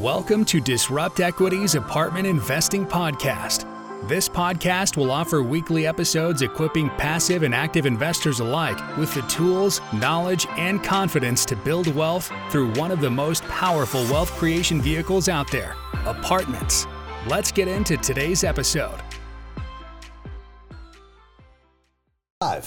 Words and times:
Welcome 0.00 0.46
to 0.46 0.62
Disrupt 0.62 1.20
Equity's 1.20 1.74
Apartment 1.74 2.26
Investing 2.26 2.86
Podcast. 2.86 3.66
This 4.08 4.30
podcast 4.30 4.96
will 4.96 5.10
offer 5.10 5.42
weekly 5.42 5.86
episodes 5.86 6.40
equipping 6.40 6.88
passive 6.96 7.42
and 7.42 7.54
active 7.54 7.84
investors 7.84 8.40
alike 8.40 8.78
with 8.96 9.12
the 9.12 9.20
tools, 9.22 9.82
knowledge, 9.92 10.46
and 10.56 10.82
confidence 10.82 11.44
to 11.44 11.54
build 11.54 11.94
wealth 11.94 12.32
through 12.48 12.72
one 12.76 12.90
of 12.90 13.02
the 13.02 13.10
most 13.10 13.44
powerful 13.48 14.02
wealth 14.04 14.30
creation 14.38 14.80
vehicles 14.80 15.28
out 15.28 15.50
there 15.50 15.76
apartments. 16.06 16.86
Let's 17.26 17.52
get 17.52 17.68
into 17.68 17.98
today's 17.98 18.42
episode. 18.42 19.02
Five. 22.40 22.66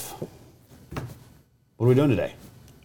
What 1.78 1.88
are 1.88 1.88
we 1.88 1.96
doing 1.96 2.12
today? 2.12 2.36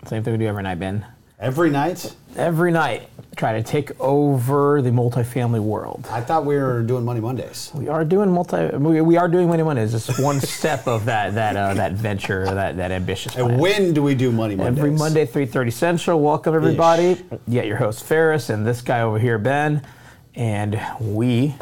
Same 0.06 0.22
thing 0.22 0.32
we 0.32 0.38
do 0.38 0.46
every 0.46 0.62
night, 0.62 0.78
Ben. 0.78 1.04
Every 1.41 1.70
night? 1.70 2.16
Every 2.36 2.73
night, 2.73 3.09
try 3.36 3.52
to 3.52 3.62
take 3.62 3.98
over 4.00 4.82
the 4.82 4.91
multifamily 4.91 5.60
world. 5.60 6.05
I 6.10 6.20
thought 6.20 6.45
we 6.45 6.56
were 6.56 6.83
doing 6.83 7.05
Money 7.05 7.20
Mondays. 7.20 7.70
We 7.74 7.87
are 7.87 8.05
doing 8.05 8.33
multi. 8.33 8.66
We, 8.77 9.01
we 9.02 9.16
are 9.16 9.29
doing 9.29 9.46
Money 9.46 9.62
Mondays. 9.62 9.95
It's 9.95 10.19
one 10.19 10.41
step 10.41 10.88
of 10.88 11.05
that 11.05 11.34
that 11.34 11.55
uh, 11.56 11.74
that 11.74 11.93
venture, 11.93 12.45
that 12.45 12.77
that 12.77 12.91
ambitious. 12.91 13.34
Plan. 13.34 13.52
And 13.52 13.60
when 13.60 13.95
do 13.95 14.02
we 14.02 14.16
do 14.16 14.32
Money 14.32 14.56
Mondays? 14.56 14.79
Every 14.79 14.91
Monday, 14.91 15.27
3:30 15.27 15.73
Central. 15.73 16.20
Welcome 16.20 16.56
everybody. 16.56 17.24
Yeah, 17.46 17.62
your 17.62 17.77
host 17.77 18.02
Ferris 18.02 18.51
and 18.51 18.66
this 18.66 18.82
guy 18.82 19.02
over 19.02 19.20
here, 19.20 19.38
Ben, 19.38 19.87
and 20.34 20.80
we 21.01 21.55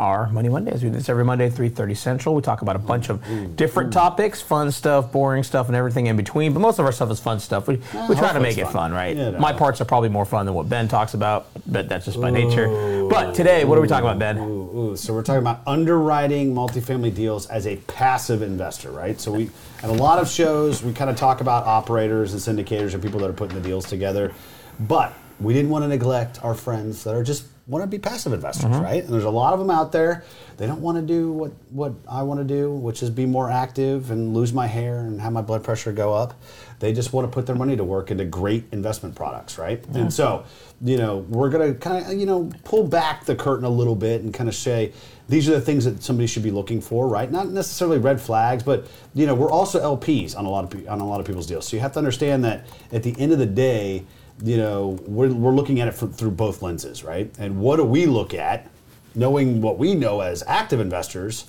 are 0.00 0.30
Money 0.30 0.48
Mondays. 0.48 0.82
We 0.82 0.88
do 0.88 0.96
this 0.96 1.10
every 1.10 1.26
Monday, 1.26 1.50
3.30 1.50 1.94
Central. 1.94 2.34
We 2.34 2.40
talk 2.40 2.62
about 2.62 2.74
a 2.74 2.78
bunch 2.78 3.10
of 3.10 3.20
mm-hmm. 3.20 3.54
different 3.54 3.90
mm. 3.90 3.92
topics, 3.92 4.40
fun 4.40 4.72
stuff, 4.72 5.12
boring 5.12 5.42
stuff, 5.42 5.66
and 5.66 5.76
everything 5.76 6.06
in 6.06 6.16
between. 6.16 6.54
But 6.54 6.60
most 6.60 6.78
of 6.78 6.86
our 6.86 6.92
stuff 6.92 7.10
is 7.10 7.20
fun 7.20 7.38
stuff. 7.38 7.68
We, 7.68 7.76
we 8.08 8.16
try 8.16 8.32
to 8.32 8.40
make 8.40 8.56
it 8.56 8.68
fun. 8.68 8.92
right? 8.92 9.14
You 9.14 9.32
know. 9.32 9.38
My 9.38 9.52
parts 9.52 9.80
are 9.82 9.84
probably 9.84 10.08
more 10.08 10.24
fun 10.24 10.46
than 10.46 10.54
what 10.54 10.70
Ben 10.70 10.88
talks 10.88 11.12
about, 11.12 11.48
but 11.66 11.88
that's 11.90 12.06
just 12.06 12.18
by 12.18 12.30
nature. 12.30 12.66
But 13.10 13.34
today, 13.34 13.64
what 13.64 13.76
are 13.76 13.82
we 13.82 13.88
talking 13.88 14.08
about, 14.08 14.18
Ben? 14.18 14.38
Ooh, 14.38 14.92
ooh. 14.92 14.96
So 14.96 15.12
we're 15.12 15.22
talking 15.22 15.42
about 15.42 15.60
underwriting 15.66 16.54
multifamily 16.54 17.14
deals 17.14 17.46
as 17.48 17.66
a 17.66 17.76
passive 17.76 18.40
investor, 18.40 18.90
right? 18.90 19.20
So 19.20 19.32
we, 19.32 19.50
at 19.82 19.90
a 19.90 19.92
lot 19.92 20.18
of 20.18 20.30
shows, 20.30 20.82
we 20.82 20.94
kind 20.94 21.10
of 21.10 21.16
talk 21.16 21.42
about 21.42 21.66
operators 21.66 22.32
and 22.32 22.40
syndicators 22.40 22.94
and 22.94 23.02
people 23.02 23.20
that 23.20 23.28
are 23.28 23.34
putting 23.34 23.60
the 23.60 23.68
deals 23.68 23.84
together, 23.84 24.32
but 24.80 25.12
we 25.40 25.52
didn't 25.52 25.70
want 25.70 25.84
to 25.84 25.88
neglect 25.88 26.42
our 26.42 26.54
friends 26.54 27.04
that 27.04 27.14
are 27.14 27.22
just 27.22 27.44
want 27.70 27.84
to 27.84 27.86
be 27.86 27.98
passive 27.98 28.32
investors, 28.32 28.64
mm-hmm. 28.64 28.82
right? 28.82 29.04
And 29.04 29.12
there's 29.12 29.24
a 29.24 29.30
lot 29.30 29.52
of 29.52 29.60
them 29.60 29.70
out 29.70 29.92
there. 29.92 30.24
They 30.56 30.66
don't 30.66 30.80
want 30.80 30.98
to 30.98 31.02
do 31.02 31.32
what 31.32 31.52
what 31.70 31.92
I 32.08 32.22
want 32.24 32.40
to 32.40 32.44
do, 32.44 32.70
which 32.72 33.02
is 33.02 33.10
be 33.10 33.26
more 33.26 33.50
active 33.50 34.10
and 34.10 34.34
lose 34.34 34.52
my 34.52 34.66
hair 34.66 34.98
and 34.98 35.20
have 35.20 35.32
my 35.32 35.40
blood 35.40 35.62
pressure 35.62 35.92
go 35.92 36.12
up. 36.12 36.34
They 36.80 36.92
just 36.92 37.12
want 37.12 37.30
to 37.30 37.32
put 37.32 37.46
their 37.46 37.56
money 37.56 37.76
to 37.76 37.84
work 37.84 38.10
into 38.10 38.24
great 38.24 38.64
investment 38.72 39.14
products, 39.14 39.58
right? 39.58 39.84
And 39.94 40.12
so, 40.12 40.44
you 40.82 40.96
know, 40.96 41.18
we're 41.18 41.50
gonna 41.50 41.74
kind 41.74 42.06
of 42.06 42.18
you 42.18 42.26
know 42.26 42.50
pull 42.64 42.86
back 42.86 43.24
the 43.24 43.36
curtain 43.36 43.64
a 43.64 43.70
little 43.70 43.96
bit 43.96 44.22
and 44.22 44.34
kind 44.34 44.48
of 44.48 44.54
say 44.54 44.92
these 45.28 45.48
are 45.48 45.52
the 45.52 45.60
things 45.60 45.84
that 45.84 46.02
somebody 46.02 46.26
should 46.26 46.42
be 46.42 46.50
looking 46.50 46.80
for, 46.80 47.06
right? 47.06 47.30
Not 47.30 47.48
necessarily 47.50 47.98
red 47.98 48.20
flags, 48.20 48.64
but 48.64 48.88
you 49.14 49.26
know, 49.26 49.34
we're 49.34 49.50
also 49.50 49.80
LPs 49.96 50.36
on 50.36 50.44
a 50.44 50.50
lot 50.50 50.74
of 50.74 50.88
on 50.88 51.00
a 51.00 51.06
lot 51.06 51.20
of 51.20 51.26
people's 51.26 51.46
deals. 51.46 51.68
So 51.68 51.76
you 51.76 51.80
have 51.80 51.92
to 51.92 51.98
understand 51.98 52.44
that 52.44 52.66
at 52.90 53.04
the 53.04 53.18
end 53.18 53.32
of 53.32 53.38
the 53.38 53.46
day 53.46 54.04
you 54.42 54.56
know, 54.56 54.98
we're, 55.06 55.32
we're 55.32 55.52
looking 55.52 55.80
at 55.80 55.88
it 55.88 55.92
fr- 55.92 56.06
through 56.06 56.32
both 56.32 56.62
lenses, 56.62 57.04
right? 57.04 57.32
And 57.38 57.60
what 57.60 57.76
do 57.76 57.84
we 57.84 58.06
look 58.06 58.34
at, 58.34 58.68
knowing 59.14 59.60
what 59.60 59.78
we 59.78 59.94
know 59.94 60.20
as 60.20 60.42
active 60.46 60.80
investors, 60.80 61.46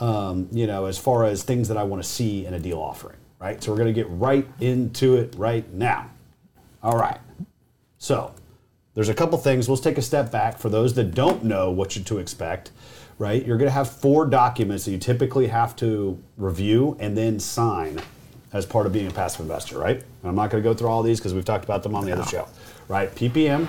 um, 0.00 0.48
you 0.52 0.66
know, 0.66 0.86
as 0.86 0.98
far 0.98 1.24
as 1.24 1.42
things 1.42 1.68
that 1.68 1.76
I 1.76 1.82
want 1.82 2.02
to 2.02 2.08
see 2.08 2.46
in 2.46 2.54
a 2.54 2.58
deal 2.60 2.78
offering, 2.78 3.16
right? 3.40 3.62
So 3.62 3.72
we're 3.72 3.78
going 3.78 3.92
to 3.94 4.00
get 4.00 4.08
right 4.10 4.46
into 4.60 5.16
it 5.16 5.34
right 5.36 5.70
now. 5.72 6.10
All 6.82 6.96
right. 6.96 7.18
So 7.98 8.34
there's 8.94 9.08
a 9.08 9.14
couple 9.14 9.38
things. 9.38 9.68
Let's 9.68 9.80
take 9.80 9.98
a 9.98 10.02
step 10.02 10.30
back 10.30 10.58
for 10.58 10.68
those 10.68 10.94
that 10.94 11.14
don't 11.14 11.44
know 11.44 11.70
what 11.70 11.96
you 11.96 12.04
to 12.04 12.18
expect, 12.18 12.70
right? 13.18 13.44
You're 13.44 13.58
going 13.58 13.68
to 13.68 13.74
have 13.74 13.90
four 13.90 14.26
documents 14.26 14.84
that 14.84 14.92
you 14.92 14.98
typically 14.98 15.48
have 15.48 15.74
to 15.76 16.22
review 16.36 16.96
and 17.00 17.16
then 17.16 17.40
sign 17.40 18.00
as 18.52 18.64
part 18.66 18.86
of 18.86 18.92
being 18.92 19.06
a 19.06 19.10
passive 19.10 19.40
investor, 19.40 19.78
right? 19.78 19.96
And 19.96 20.24
I'm 20.24 20.34
not 20.34 20.50
going 20.50 20.62
to 20.62 20.68
go 20.68 20.74
through 20.74 20.88
all 20.88 21.02
these 21.02 21.18
because 21.18 21.34
we've 21.34 21.44
talked 21.44 21.64
about 21.64 21.82
them 21.82 21.94
on 21.94 22.04
the 22.04 22.12
other 22.12 22.24
show, 22.24 22.48
right? 22.88 23.14
PPM, 23.14 23.66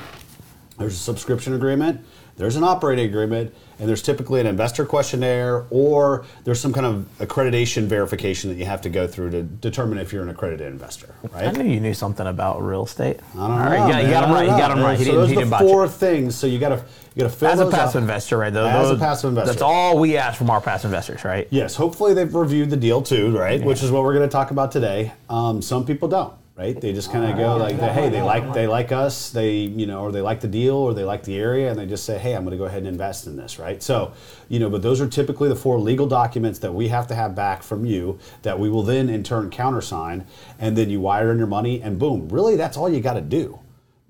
there's 0.77 0.93
a 0.93 0.97
subscription 0.97 1.53
agreement, 1.53 2.01
there's 2.37 2.55
an 2.55 2.63
operating 2.63 3.05
agreement, 3.05 3.53
and 3.79 3.87
there's 3.87 4.01
typically 4.01 4.41
an 4.41 4.47
investor 4.47 4.85
questionnaire 4.85 5.65
or 5.69 6.25
there's 6.43 6.59
some 6.59 6.73
kind 6.73 6.85
of 6.85 7.07
accreditation 7.19 7.85
verification 7.85 8.49
that 8.49 8.57
you 8.57 8.65
have 8.65 8.81
to 8.81 8.89
go 8.89 9.07
through 9.07 9.31
to 9.31 9.43
determine 9.43 9.97
if 9.97 10.11
you're 10.11 10.23
an 10.23 10.29
accredited 10.29 10.67
investor, 10.67 11.15
right? 11.31 11.47
I 11.47 11.51
knew 11.51 11.63
you 11.71 11.79
knew 11.79 11.93
something 11.93 12.27
about 12.27 12.61
real 12.61 12.85
estate. 12.85 13.19
I 13.33 13.35
don't 13.35 13.41
All 13.41 13.49
know. 13.49 13.65
right, 13.65 13.85
you 13.87 13.93
got, 13.93 14.03
you 14.03 14.09
got 14.09 14.23
him 14.25 14.31
right. 14.31 14.43
You 14.43 14.49
got 14.49 14.71
him 14.71 14.79
right. 14.83 14.97
He 14.97 15.05
so 15.05 15.11
didn't, 15.11 15.35
those 15.35 15.37
are 15.37 15.45
the 15.45 15.69
four 15.69 15.87
things. 15.87 16.35
So 16.35 16.47
you 16.47 16.59
got 16.59 16.69
to 16.69 16.83
you 17.15 17.23
got 17.23 17.31
to 17.31 17.37
fill 17.37 17.49
As 17.49 17.59
a 17.59 17.65
passive 17.69 17.97
out. 17.97 18.03
investor, 18.03 18.37
right? 18.37 18.53
Those, 18.53 18.67
As 18.67 18.91
a 18.91 18.95
passive 18.95 19.29
investor. 19.29 19.51
That's 19.51 19.61
all 19.61 19.99
we 19.99 20.15
ask 20.15 20.37
from 20.37 20.49
our 20.49 20.61
passive 20.61 20.91
investors, 20.91 21.25
right? 21.25 21.47
Yes, 21.49 21.75
hopefully 21.75 22.13
they've 22.13 22.33
reviewed 22.33 22.69
the 22.69 22.77
deal 22.77 23.01
too, 23.01 23.35
right? 23.37 23.61
Which 23.61 23.81
is 23.83 23.91
what 23.91 24.03
we're 24.03 24.13
going 24.13 24.27
to 24.27 24.31
talk 24.31 24.51
about 24.51 24.71
today. 24.71 25.11
Um, 25.29 25.61
some 25.61 25.85
people 25.85 26.07
don't, 26.07 26.33
right? 26.59 26.79
They 26.81 26.91
just 26.91 27.09
kind 27.09 27.23
of 27.23 27.37
go 27.37 27.55
like, 27.55 27.77
"Hey, 27.77 28.09
they 28.09 28.21
like 28.21 28.53
they 28.53 28.67
like 28.67 28.91
us, 28.91 29.29
they 29.29 29.53
you 29.53 29.87
know, 29.87 30.01
or 30.01 30.11
they 30.11 30.19
like 30.19 30.41
the 30.41 30.47
deal, 30.47 30.75
or 30.75 30.93
they 30.93 31.05
like 31.05 31.23
the 31.23 31.37
area, 31.37 31.71
and 31.71 31.79
they 31.79 31.85
just 31.85 32.03
say, 32.03 32.17
"Hey, 32.19 32.35
I'm 32.35 32.43
going 32.43 32.51
to 32.51 32.57
go 32.57 32.65
ahead 32.65 32.79
and 32.79 32.87
invest 32.87 33.27
in 33.27 33.37
this," 33.37 33.57
right? 33.57 33.81
So, 33.81 34.11
you 34.49 34.59
know, 34.59 34.69
but 34.69 34.81
those 34.81 34.99
are 34.99 35.07
typically 35.07 35.47
the 35.47 35.55
four 35.55 35.79
legal 35.79 36.05
documents 36.05 36.59
that 36.59 36.73
we 36.73 36.89
have 36.89 37.07
to 37.07 37.15
have 37.15 37.33
back 37.33 37.63
from 37.63 37.85
you 37.85 38.19
that 38.41 38.59
we 38.59 38.69
will 38.69 38.83
then 38.83 39.07
in 39.09 39.23
turn 39.23 39.49
countersign, 39.49 40.27
and 40.59 40.77
then 40.77 40.89
you 40.89 40.99
wire 40.99 41.31
in 41.31 41.37
your 41.37 41.47
money, 41.47 41.81
and 41.81 41.97
boom, 41.97 42.27
really, 42.27 42.57
that's 42.57 42.75
all 42.75 42.89
you 42.89 42.99
got 42.99 43.13
to 43.13 43.21
do 43.21 43.59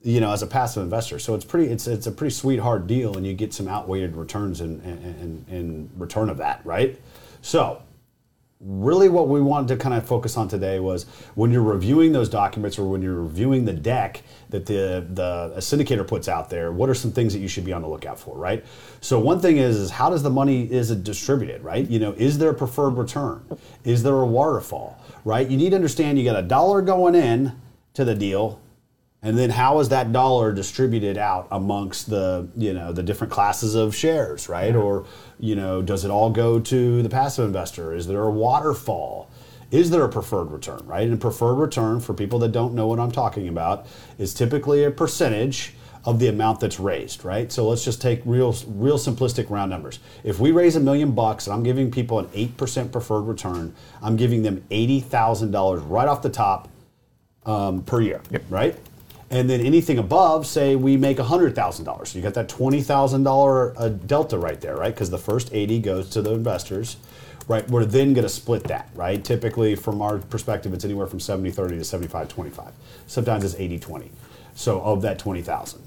you 0.02 0.22
know, 0.22 0.32
as 0.32 0.42
a 0.42 0.48
passive 0.48 0.82
investor. 0.82 1.20
So 1.20 1.36
it's 1.36 1.44
pretty, 1.44 1.70
it's 1.70 1.86
it's 1.86 2.08
a 2.08 2.12
pretty 2.14 2.34
sweetheart 2.34 2.88
deal, 2.88 3.18
and 3.18 3.28
you 3.28 3.34
get 3.34 3.54
some 3.54 3.68
outweighted 3.68 4.16
returns 4.16 4.62
in 4.62 4.80
in, 4.82 5.46
in, 5.50 5.56
in 5.56 5.90
return 5.98 6.30
of 6.30 6.38
that, 6.38 6.62
right? 6.66 6.98
So 7.42 7.82
really 8.62 9.08
what 9.08 9.30
we 9.30 9.40
wanted 9.40 9.70
to 9.70 9.78
kind 9.78 9.96
of 9.96 10.06
focus 10.06 10.36
on 10.36 10.46
today 10.50 10.82
was 10.82 11.06
when 11.36 11.50
you're 11.50 11.64
reviewing 11.64 12.12
those 12.12 12.28
documents 12.28 12.78
or 12.78 12.90
when 12.90 13.02
you're 13.02 13.22
reviewing 13.22 13.64
the 13.64 13.72
deck 13.72 14.22
that 14.50 14.66
the 14.66 15.08
the 15.12 15.54
syndicator 15.60 16.06
puts 16.06 16.28
out 16.28 16.50
there 16.50 16.74
what 16.74 16.90
are 16.90 16.94
some 16.94 17.10
things 17.10 17.32
that 17.32 17.40
you 17.40 17.48
should 17.48 17.64
be 17.64 17.72
on 17.72 17.82
the 17.82 17.88
lookout 17.88 18.20
for 18.20 18.38
right? 18.38 18.66
So 19.00 19.18
one 19.18 19.40
thing 19.40 19.58
is 19.58 19.78
is 19.78 19.90
how 19.90 20.10
does 20.10 20.24
the 20.24 20.30
money 20.30 20.70
is 20.70 20.92
it 20.92 21.06
distributed 21.06 21.64
right? 21.64 21.90
You 21.90 22.00
know 22.00 22.12
is 22.14 22.38
there 22.38 22.50
a 22.50 22.54
preferred 22.54 22.98
return? 22.98 23.46
Is 23.86 24.04
there 24.04 24.16
a 24.16 24.26
waterfall 24.26 25.02
right? 25.24 25.50
You 25.50 25.56
need 25.56 25.70
to 25.70 25.78
understand 25.78 26.20
you 26.20 26.26
got 26.26 26.38
a 26.38 26.46
dollar 26.46 26.82
going 26.82 27.16
in 27.16 27.54
to 27.94 28.04
the 28.04 28.16
deal 28.16 28.60
and 29.22 29.38
then 29.38 29.50
how 29.50 29.80
is 29.80 29.90
that 29.90 30.14
dollar 30.14 30.54
distributed 30.54 31.18
out 31.18 31.48
amongst 31.52 32.10
the 32.10 32.48
you 32.56 32.74
know 32.74 32.94
the 32.94 33.04
different 33.04 33.34
classes 33.34 33.76
of 33.76 33.96
shares, 33.96 34.48
right? 34.48 34.76
Or 34.76 35.06
you 35.40 35.56
know, 35.56 35.82
does 35.82 36.06
it 36.06 36.12
all 36.12 36.30
go 36.30 36.60
to 36.60 37.02
the 37.02 37.10
passive 37.10 37.46
investor? 37.46 37.94
Is 37.94 38.08
there 38.08 38.24
a 38.24 38.32
waterfall? 38.32 39.30
Is 39.72 39.92
there 39.92 40.04
a 40.04 40.10
preferred 40.10 40.52
return, 40.52 40.82
right? 40.86 41.08
And 41.08 41.20
preferred 41.22 41.56
return 41.56 42.00
for 42.00 42.14
people 42.14 42.40
that 42.40 42.52
don't 42.52 42.74
know 42.74 42.88
what 42.88 43.00
I'm 43.00 43.12
talking 43.12 43.48
about 43.48 43.86
is 44.18 44.34
typically 44.34 44.84
a 44.84 44.90
percentage 44.90 45.74
of 46.06 46.18
the 46.20 46.28
amount 46.30 46.62
that's 46.62 46.80
raised, 46.80 47.26
right? 47.26 47.52
So 47.52 47.68
let's 47.68 47.84
just 47.84 48.02
take 48.02 48.22
real 48.24 48.56
real 48.68 48.98
simplistic 48.98 49.50
round 49.50 49.70
numbers. 49.70 50.00
If 50.24 50.40
we 50.40 50.52
raise 50.52 50.78
a 50.78 50.80
million 50.80 51.12
bucks 51.12 51.46
and 51.46 51.54
I'm 51.54 51.64
giving 51.64 51.92
people 51.92 52.20
an 52.20 52.28
8% 52.28 52.92
preferred 52.92 53.24
return, 53.24 53.76
I'm 54.02 54.16
giving 54.16 54.44
them 54.44 54.64
$80,000 54.72 55.84
right 55.90 56.08
off 56.08 56.22
the 56.22 56.30
top 56.30 56.70
um, 57.46 57.84
per 57.84 58.00
year, 58.00 58.22
right? 58.50 58.78
And 59.32 59.50
then 59.50 59.62
anything 59.62 60.00
above, 60.00 60.48
say 60.48 60.76
we 60.76 60.98
make 60.98 61.18
$100,000. 61.18 62.08
So 62.08 62.18
you 62.18 62.24
got 62.24 62.34
that 62.34 62.50
$20,000 62.50 63.74
uh, 63.78 63.90
delta 63.90 64.38
right 64.38 64.60
there, 64.60 64.76
right? 64.76 64.94
Because 64.94 65.12
the 65.12 65.20
first 65.20 65.54
80 65.54 65.80
goes 65.80 66.10
to 66.12 66.22
the 66.22 66.34
investors, 66.34 66.98
right? 67.48 67.68
We're 67.70 67.86
then 67.86 68.14
going 68.14 68.24
to 68.24 68.30
split 68.30 68.64
that, 68.66 68.90
right? 68.96 69.24
Typically, 69.24 69.76
from 69.76 70.02
our 70.02 70.18
perspective, 70.18 70.74
it's 70.74 70.84
anywhere 70.84 71.06
from 71.06 71.20
70 71.20 71.52
30 71.52 71.78
to 71.78 71.84
75 71.84 72.28
25. 72.28 72.74
Sometimes 73.06 73.44
it's 73.44 73.56
80 73.56 73.80
20. 73.80 74.12
So 74.56 74.82
of 74.82 75.04
that 75.04 75.20
20,000. 75.20 75.82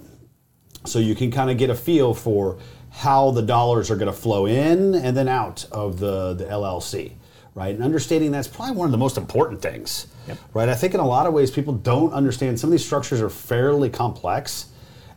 So 0.85 0.99
you 0.99 1.15
can 1.15 1.31
kind 1.31 1.51
of 1.51 1.59
get 1.59 1.71
a 1.71 1.75
feel 1.75 2.15
for 2.15 2.59
how 2.91 3.31
the 3.31 3.43
dollars 3.43 3.91
are 3.91 3.97
going 3.97 4.13
to 4.13 4.19
flow 4.19 4.47
in 4.47 4.95
and 4.95 5.17
then 5.17 5.29
out 5.29 5.67
of 5.73 5.99
the, 5.99 6.35
the 6.35 6.45
LLC, 6.45 7.13
right? 7.55 7.75
And 7.75 7.85
understanding 7.85 8.31
that's 8.31 8.49
probably 8.49 8.77
one 8.77 8.87
of 8.87 8.93
the 8.93 8.99
most 8.99 9.19
important 9.19 9.61
things, 9.61 10.07
right? 10.55 10.69
I 10.69 10.75
think 10.75 10.95
in 10.95 11.01
a 11.01 11.07
lot 11.07 11.27
of 11.27 11.33
ways 11.35 11.51
people 11.51 11.75
don't 11.75 12.13
understand 12.13 12.59
some 12.59 12.69
of 12.69 12.73
these 12.73 12.85
structures 12.85 13.21
are 13.21 13.31
fairly 13.31 13.91
complex, 13.91 14.67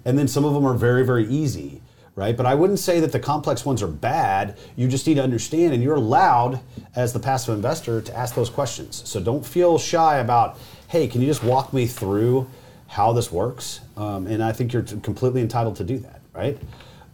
and 0.04 0.18
then 0.18 0.28
some 0.28 0.44
of 0.46 0.54
them 0.54 0.66
are 0.66 0.74
very, 0.74 1.06
very 1.06 1.26
easy, 1.28 1.82
right? 2.16 2.36
But 2.36 2.46
I 2.46 2.56
wouldn't 2.56 2.80
say 2.80 3.00
that 3.00 3.12
the 3.12 3.20
complex 3.20 3.66
ones 3.66 3.82
are 3.82 3.88
bad. 3.88 4.58
You 4.76 4.88
just 4.88 5.08
need 5.08 5.16
to 5.16 5.24
understand, 5.24 5.74
and 5.74 5.82
you're 5.82 5.96
allowed 5.96 6.60
as 6.96 7.14
the 7.14 7.20
passive 7.20 7.56
investor 7.56 8.02
to 8.02 8.18
ask 8.18 8.36
those 8.36 8.50
questions. 8.50 9.02
So 9.06 9.20
don't 9.20 9.46
feel 9.46 9.78
shy 9.78 10.18
about, 10.18 10.58
hey, 10.90 11.08
can 11.08 11.22
you 11.22 11.28
just 11.28 11.44
walk 11.44 11.74
me 11.74 11.88
through 11.88 12.48
how 12.88 13.14
this 13.14 13.32
works? 13.32 13.80
Um, 13.98 14.28
and 14.28 14.44
I 14.44 14.52
think 14.52 14.74
you're 14.74 14.84
completely 14.84 15.42
entitled 15.42 15.78
to 15.78 15.84
do 15.84 15.98
that, 16.00 16.22
right? 16.34 16.58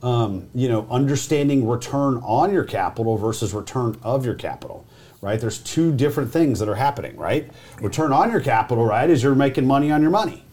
Um, 0.04 0.50
you 0.56 0.68
know, 0.68 0.88
understanding 0.90 1.68
return 1.68 2.18
on 2.18 2.52
your 2.52 2.64
capital 2.64 3.18
versus 3.18 3.54
return 3.54 3.98
of 4.04 4.26
your 4.26 4.34
capital, 4.34 4.86
right? 5.22 5.40
There's 5.40 5.60
two 5.60 5.94
different 5.94 6.32
things 6.32 6.60
that 6.60 6.68
are 6.68 6.76
happening, 6.76 7.16
right? 7.16 7.50
Return 7.82 8.12
on 8.12 8.32
your 8.32 8.42
capital, 8.42 8.86
right, 8.86 9.10
is 9.10 9.24
you're 9.24 9.36
making 9.36 9.66
money 9.68 9.92
on 9.92 10.02
your 10.02 10.12
money, 10.12 10.44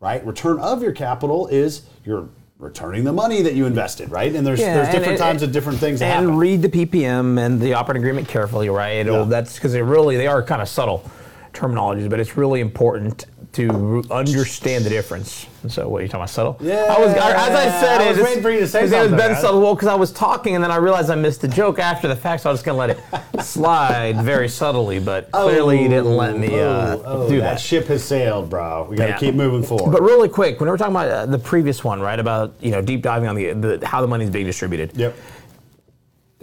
right? 0.00 0.24
Return 0.26 0.58
of 0.58 0.82
your 0.82 0.92
capital 0.92 1.46
is 1.48 1.82
you're 2.04 2.28
returning 2.58 3.04
the 3.04 3.12
money 3.12 3.42
that 3.42 3.54
you 3.54 3.66
invested, 3.66 4.10
right? 4.10 4.34
And 4.34 4.46
there's 4.46 4.60
Yeah, 4.60 4.74
there's 4.74 4.88
and 4.88 4.96
different 4.96 5.16
it- 5.20 5.22
times 5.22 5.42
of 5.42 5.52
different 5.52 5.78
things 5.78 6.00
that 6.00 6.06
and 6.06 6.24
happen. 6.26 6.36
read 6.38 6.62
the 6.62 6.68
PPM 6.70 7.38
and 7.38 7.60
the 7.60 7.74
operating 7.74 8.02
agreement 8.02 8.26
carefully, 8.26 8.70
right? 8.70 8.92
It'll- 8.98 9.18
Yeah. 9.20 9.24
That's 9.24 9.54
because 9.56 9.72
they 9.72 9.82
really 9.82 10.16
they 10.16 10.26
are 10.26 10.42
kind 10.42 10.62
of 10.62 10.68
subtle 10.68 11.04
terminologies, 11.52 12.08
but 12.08 12.18
it's 12.20 12.36
really 12.36 12.60
important 12.60 13.26
to 13.54 14.02
understand 14.10 14.84
the 14.84 14.90
difference. 14.90 15.46
So 15.68 15.88
what 15.88 16.00
are 16.00 16.02
you 16.02 16.08
talking 16.08 16.20
about 16.20 16.30
subtle? 16.30 16.56
Yeah, 16.60 16.94
I 16.94 17.00
was 17.00 17.12
as 17.14 17.18
I 17.18 17.80
said 17.80 18.00
I 18.00 18.04
it. 18.04 18.08
was 18.08 18.18
it's- 18.18 18.28
waiting 18.28 18.42
for 18.42 18.50
you 18.50 18.60
to 18.60 18.68
say 18.68 18.82
his 18.82 18.90
name 18.90 19.10
was 19.10 19.20
Ben 19.20 19.34
subtle. 19.36 19.60
Well, 19.62 19.74
because 19.74 19.88
I 19.88 19.94
was 19.94 20.12
talking 20.12 20.54
and 20.56 20.62
then 20.62 20.70
I 20.70 20.76
realized 20.76 21.08
I 21.10 21.14
missed 21.14 21.40
the 21.40 21.48
joke 21.48 21.78
after 21.78 22.06
the 22.08 22.16
fact, 22.16 22.42
so 22.42 22.50
I 22.50 22.52
was 22.52 22.58
just 22.60 22.66
gonna 22.66 22.78
let 22.78 22.90
it 22.90 22.98
slide 23.42 24.16
very 24.22 24.48
subtly. 24.48 24.98
But 24.98 25.30
clearly, 25.32 25.82
you 25.82 25.88
didn't 25.88 26.16
let 26.16 26.36
me 26.38 26.48
uh, 26.48 26.58
oh, 26.60 27.02
oh, 27.04 27.28
do 27.28 27.36
that. 27.40 27.54
that. 27.54 27.60
ship 27.60 27.86
has 27.86 28.04
sailed, 28.04 28.50
bro. 28.50 28.86
We 28.90 28.96
got 28.96 29.04
to 29.06 29.10
Yeah. 29.12 29.18
keep 29.18 29.34
moving 29.34 29.62
forward. 29.62 29.92
But 29.92 30.02
really 30.02 30.28
quick, 30.28 30.60
when 30.60 30.66
we 30.66 30.70
were 30.72 30.78
talking 30.78 30.94
about 30.94 31.08
uh, 31.08 31.26
the 31.26 31.38
previous 31.38 31.82
one, 31.84 32.00
right, 32.00 32.18
about 32.18 32.54
you 32.60 32.70
know 32.70 32.82
deep 32.82 33.02
diving 33.02 33.28
on 33.28 33.34
the, 33.36 33.52
the 33.78 33.86
how 33.86 34.00
the 34.00 34.06
money's 34.08 34.30
being 34.30 34.46
distributed, 34.46 34.96
yep. 34.96 35.16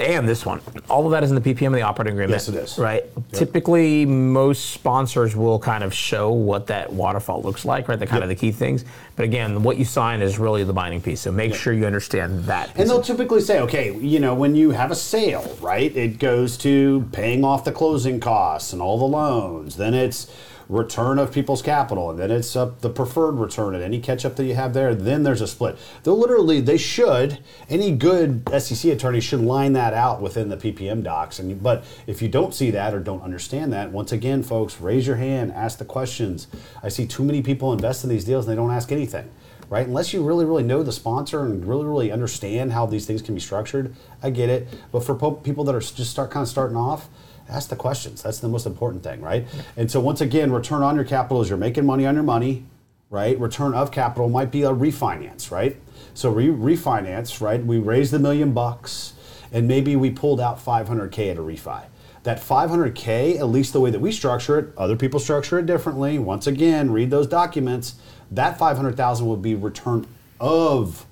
And 0.01 0.27
this 0.27 0.45
one, 0.45 0.61
all 0.89 1.05
of 1.05 1.11
that 1.11 1.23
is 1.23 1.31
in 1.31 1.41
the 1.41 1.53
PPM 1.53 1.67
and 1.67 1.75
the 1.75 1.81
operating 1.81 2.13
agreement. 2.13 2.31
Yes, 2.31 2.49
it 2.49 2.55
is. 2.55 2.77
Right. 2.77 3.03
Typically, 3.31 4.05
most 4.05 4.71
sponsors 4.71 5.35
will 5.35 5.59
kind 5.59 5.83
of 5.83 5.93
show 5.93 6.31
what 6.31 6.67
that 6.67 6.91
waterfall 6.91 7.41
looks 7.41 7.65
like, 7.65 7.87
right? 7.87 7.99
The 7.99 8.07
kind 8.07 8.23
of 8.23 8.29
the 8.29 8.35
key 8.35 8.51
things. 8.51 8.85
But 9.15 9.23
again, 9.25 9.63
what 9.63 9.77
you 9.77 9.85
sign 9.85 10.21
is 10.21 10.39
really 10.39 10.63
the 10.63 10.73
binding 10.73 11.01
piece. 11.01 11.21
So 11.21 11.31
make 11.31 11.53
sure 11.53 11.73
you 11.73 11.85
understand 11.85 12.45
that. 12.45 12.71
And 12.75 12.89
they'll 12.89 13.01
typically 13.01 13.41
say, 13.41 13.59
okay, 13.61 13.95
you 13.97 14.19
know, 14.19 14.33
when 14.33 14.55
you 14.55 14.71
have 14.71 14.91
a 14.91 14.95
sale, 14.95 15.57
right, 15.61 15.95
it 15.95 16.19
goes 16.19 16.57
to 16.57 17.07
paying 17.11 17.43
off 17.43 17.63
the 17.63 17.71
closing 17.71 18.19
costs 18.19 18.73
and 18.73 18.81
all 18.81 18.97
the 18.97 19.05
loans. 19.05 19.77
Then 19.77 19.93
it's 19.93 20.31
return 20.71 21.19
of 21.19 21.33
people's 21.33 21.61
capital, 21.61 22.09
and 22.09 22.17
then 22.17 22.31
it's 22.31 22.55
uh, 22.55 22.71
the 22.79 22.89
preferred 22.89 23.33
return 23.33 23.75
and 23.75 23.83
any 23.83 23.99
catch 23.99 24.23
up 24.23 24.37
that 24.37 24.45
you 24.45 24.55
have 24.55 24.73
there. 24.73 24.95
Then 24.95 25.23
there's 25.23 25.41
a 25.41 25.47
split. 25.47 25.77
They'll 26.03 26.17
literally, 26.17 26.61
they 26.61 26.77
should, 26.77 27.39
any 27.69 27.91
good 27.91 28.47
SEC 28.57 28.91
attorney 28.91 29.19
should 29.19 29.41
line 29.41 29.73
that 29.73 29.93
out 29.93 30.21
within 30.21 30.47
the 30.47 30.55
PPM 30.57 31.03
docs. 31.03 31.39
And 31.39 31.61
but 31.61 31.83
if 32.07 32.21
you 32.21 32.29
don't 32.29 32.53
see 32.53 32.71
that 32.71 32.93
or 32.93 32.99
don't 32.99 33.21
understand 33.21 33.73
that, 33.73 33.91
once 33.91 34.13
again, 34.13 34.43
folks, 34.43 34.79
raise 34.79 35.05
your 35.05 35.17
hand, 35.17 35.51
ask 35.51 35.77
the 35.77 35.85
questions. 35.85 36.47
I 36.81 36.87
see 36.87 37.05
too 37.05 37.23
many 37.23 37.41
people 37.41 37.73
invest 37.73 38.05
in 38.05 38.09
these 38.09 38.23
deals 38.23 38.47
and 38.47 38.53
they 38.53 38.61
don't 38.61 38.71
ask 38.71 38.91
anything 38.91 39.29
right? 39.71 39.87
Unless 39.87 40.11
you 40.11 40.21
really, 40.21 40.43
really 40.43 40.63
know 40.63 40.83
the 40.83 40.91
sponsor 40.91 41.45
and 41.45 41.65
really, 41.65 41.85
really 41.85 42.11
understand 42.11 42.73
how 42.73 42.85
these 42.85 43.05
things 43.05 43.21
can 43.21 43.33
be 43.33 43.39
structured, 43.39 43.95
I 44.21 44.29
get 44.29 44.49
it. 44.49 44.67
But 44.91 45.05
for 45.05 45.15
po- 45.15 45.31
people 45.31 45.63
that 45.63 45.73
are 45.73 45.79
just 45.79 46.11
start 46.11 46.29
kind 46.29 46.43
of 46.43 46.49
starting 46.49 46.75
off, 46.75 47.07
ask 47.51 47.69
the 47.69 47.75
questions. 47.75 48.23
That's 48.23 48.39
the 48.39 48.47
most 48.47 48.65
important 48.65 49.03
thing, 49.03 49.21
right? 49.21 49.45
And 49.75 49.91
so 49.91 49.99
once 49.99 50.21
again, 50.21 50.51
return 50.51 50.81
on 50.81 50.95
your 50.95 51.03
capital 51.03 51.41
is 51.41 51.49
you're 51.49 51.57
making 51.57 51.85
money 51.85 52.05
on 52.05 52.15
your 52.15 52.23
money, 52.23 52.65
right? 53.09 53.37
Return 53.39 53.73
of 53.73 53.91
capital 53.91 54.29
might 54.29 54.51
be 54.51 54.63
a 54.63 54.69
refinance, 54.69 55.51
right? 55.51 55.77
So 56.13 56.29
re- 56.29 56.47
refinance, 56.47 57.41
right? 57.41 57.63
We 57.63 57.77
raised 57.77 58.11
the 58.11 58.19
million 58.19 58.53
bucks, 58.53 59.13
and 59.51 59.67
maybe 59.67 59.95
we 59.95 60.09
pulled 60.09 60.39
out 60.39 60.63
500k 60.63 61.31
at 61.31 61.37
a 61.37 61.41
refi. 61.41 61.83
That 62.23 62.39
500k, 62.39 63.39
at 63.39 63.47
least 63.47 63.73
the 63.73 63.81
way 63.81 63.89
that 63.89 63.99
we 63.99 64.11
structure 64.11 64.59
it, 64.59 64.69
other 64.77 64.95
people 64.95 65.19
structure 65.19 65.59
it 65.59 65.65
differently. 65.65 66.19
Once 66.19 66.47
again, 66.47 66.91
read 66.91 67.09
those 67.09 67.27
documents. 67.27 67.95
That 68.29 68.57
500,000 68.57 69.27
would 69.27 69.41
be 69.41 69.55
return 69.55 70.07
of 70.39 71.05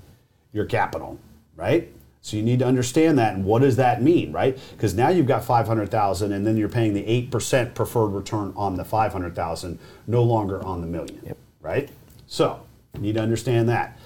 your 0.54 0.66
capital, 0.66 1.20
right? 1.56 1.92
So 2.22 2.36
you 2.36 2.44
need 2.44 2.60
to 2.60 2.66
understand 2.66 3.18
that 3.18 3.34
and 3.34 3.46
what 3.46 3.62
does 3.62 3.78
that 3.78 4.02
mean, 4.02 4.32
right? 4.32 4.58
Because 4.72 4.94
now 4.94 5.10
you've 5.10 5.28
got 5.28 5.44
500,000 5.44 6.32
and 6.32 6.46
then 6.46 6.58
you're 6.58 6.70
paying 6.70 6.94
the 6.94 7.04
8% 7.30 7.74
preferred 7.74 8.08
return 8.08 8.54
on 8.56 8.76
the 8.76 8.84
500,000, 8.84 9.80
no 10.08 10.24
longer 10.24 10.64
on 10.64 10.82
the 10.82 10.88
million, 10.88 11.36
right? 11.62 11.90
So 12.28 12.62
you 12.96 13.02
need 13.02 13.16
to 13.16 13.22
understand 13.22 13.70
that. 13.70 13.98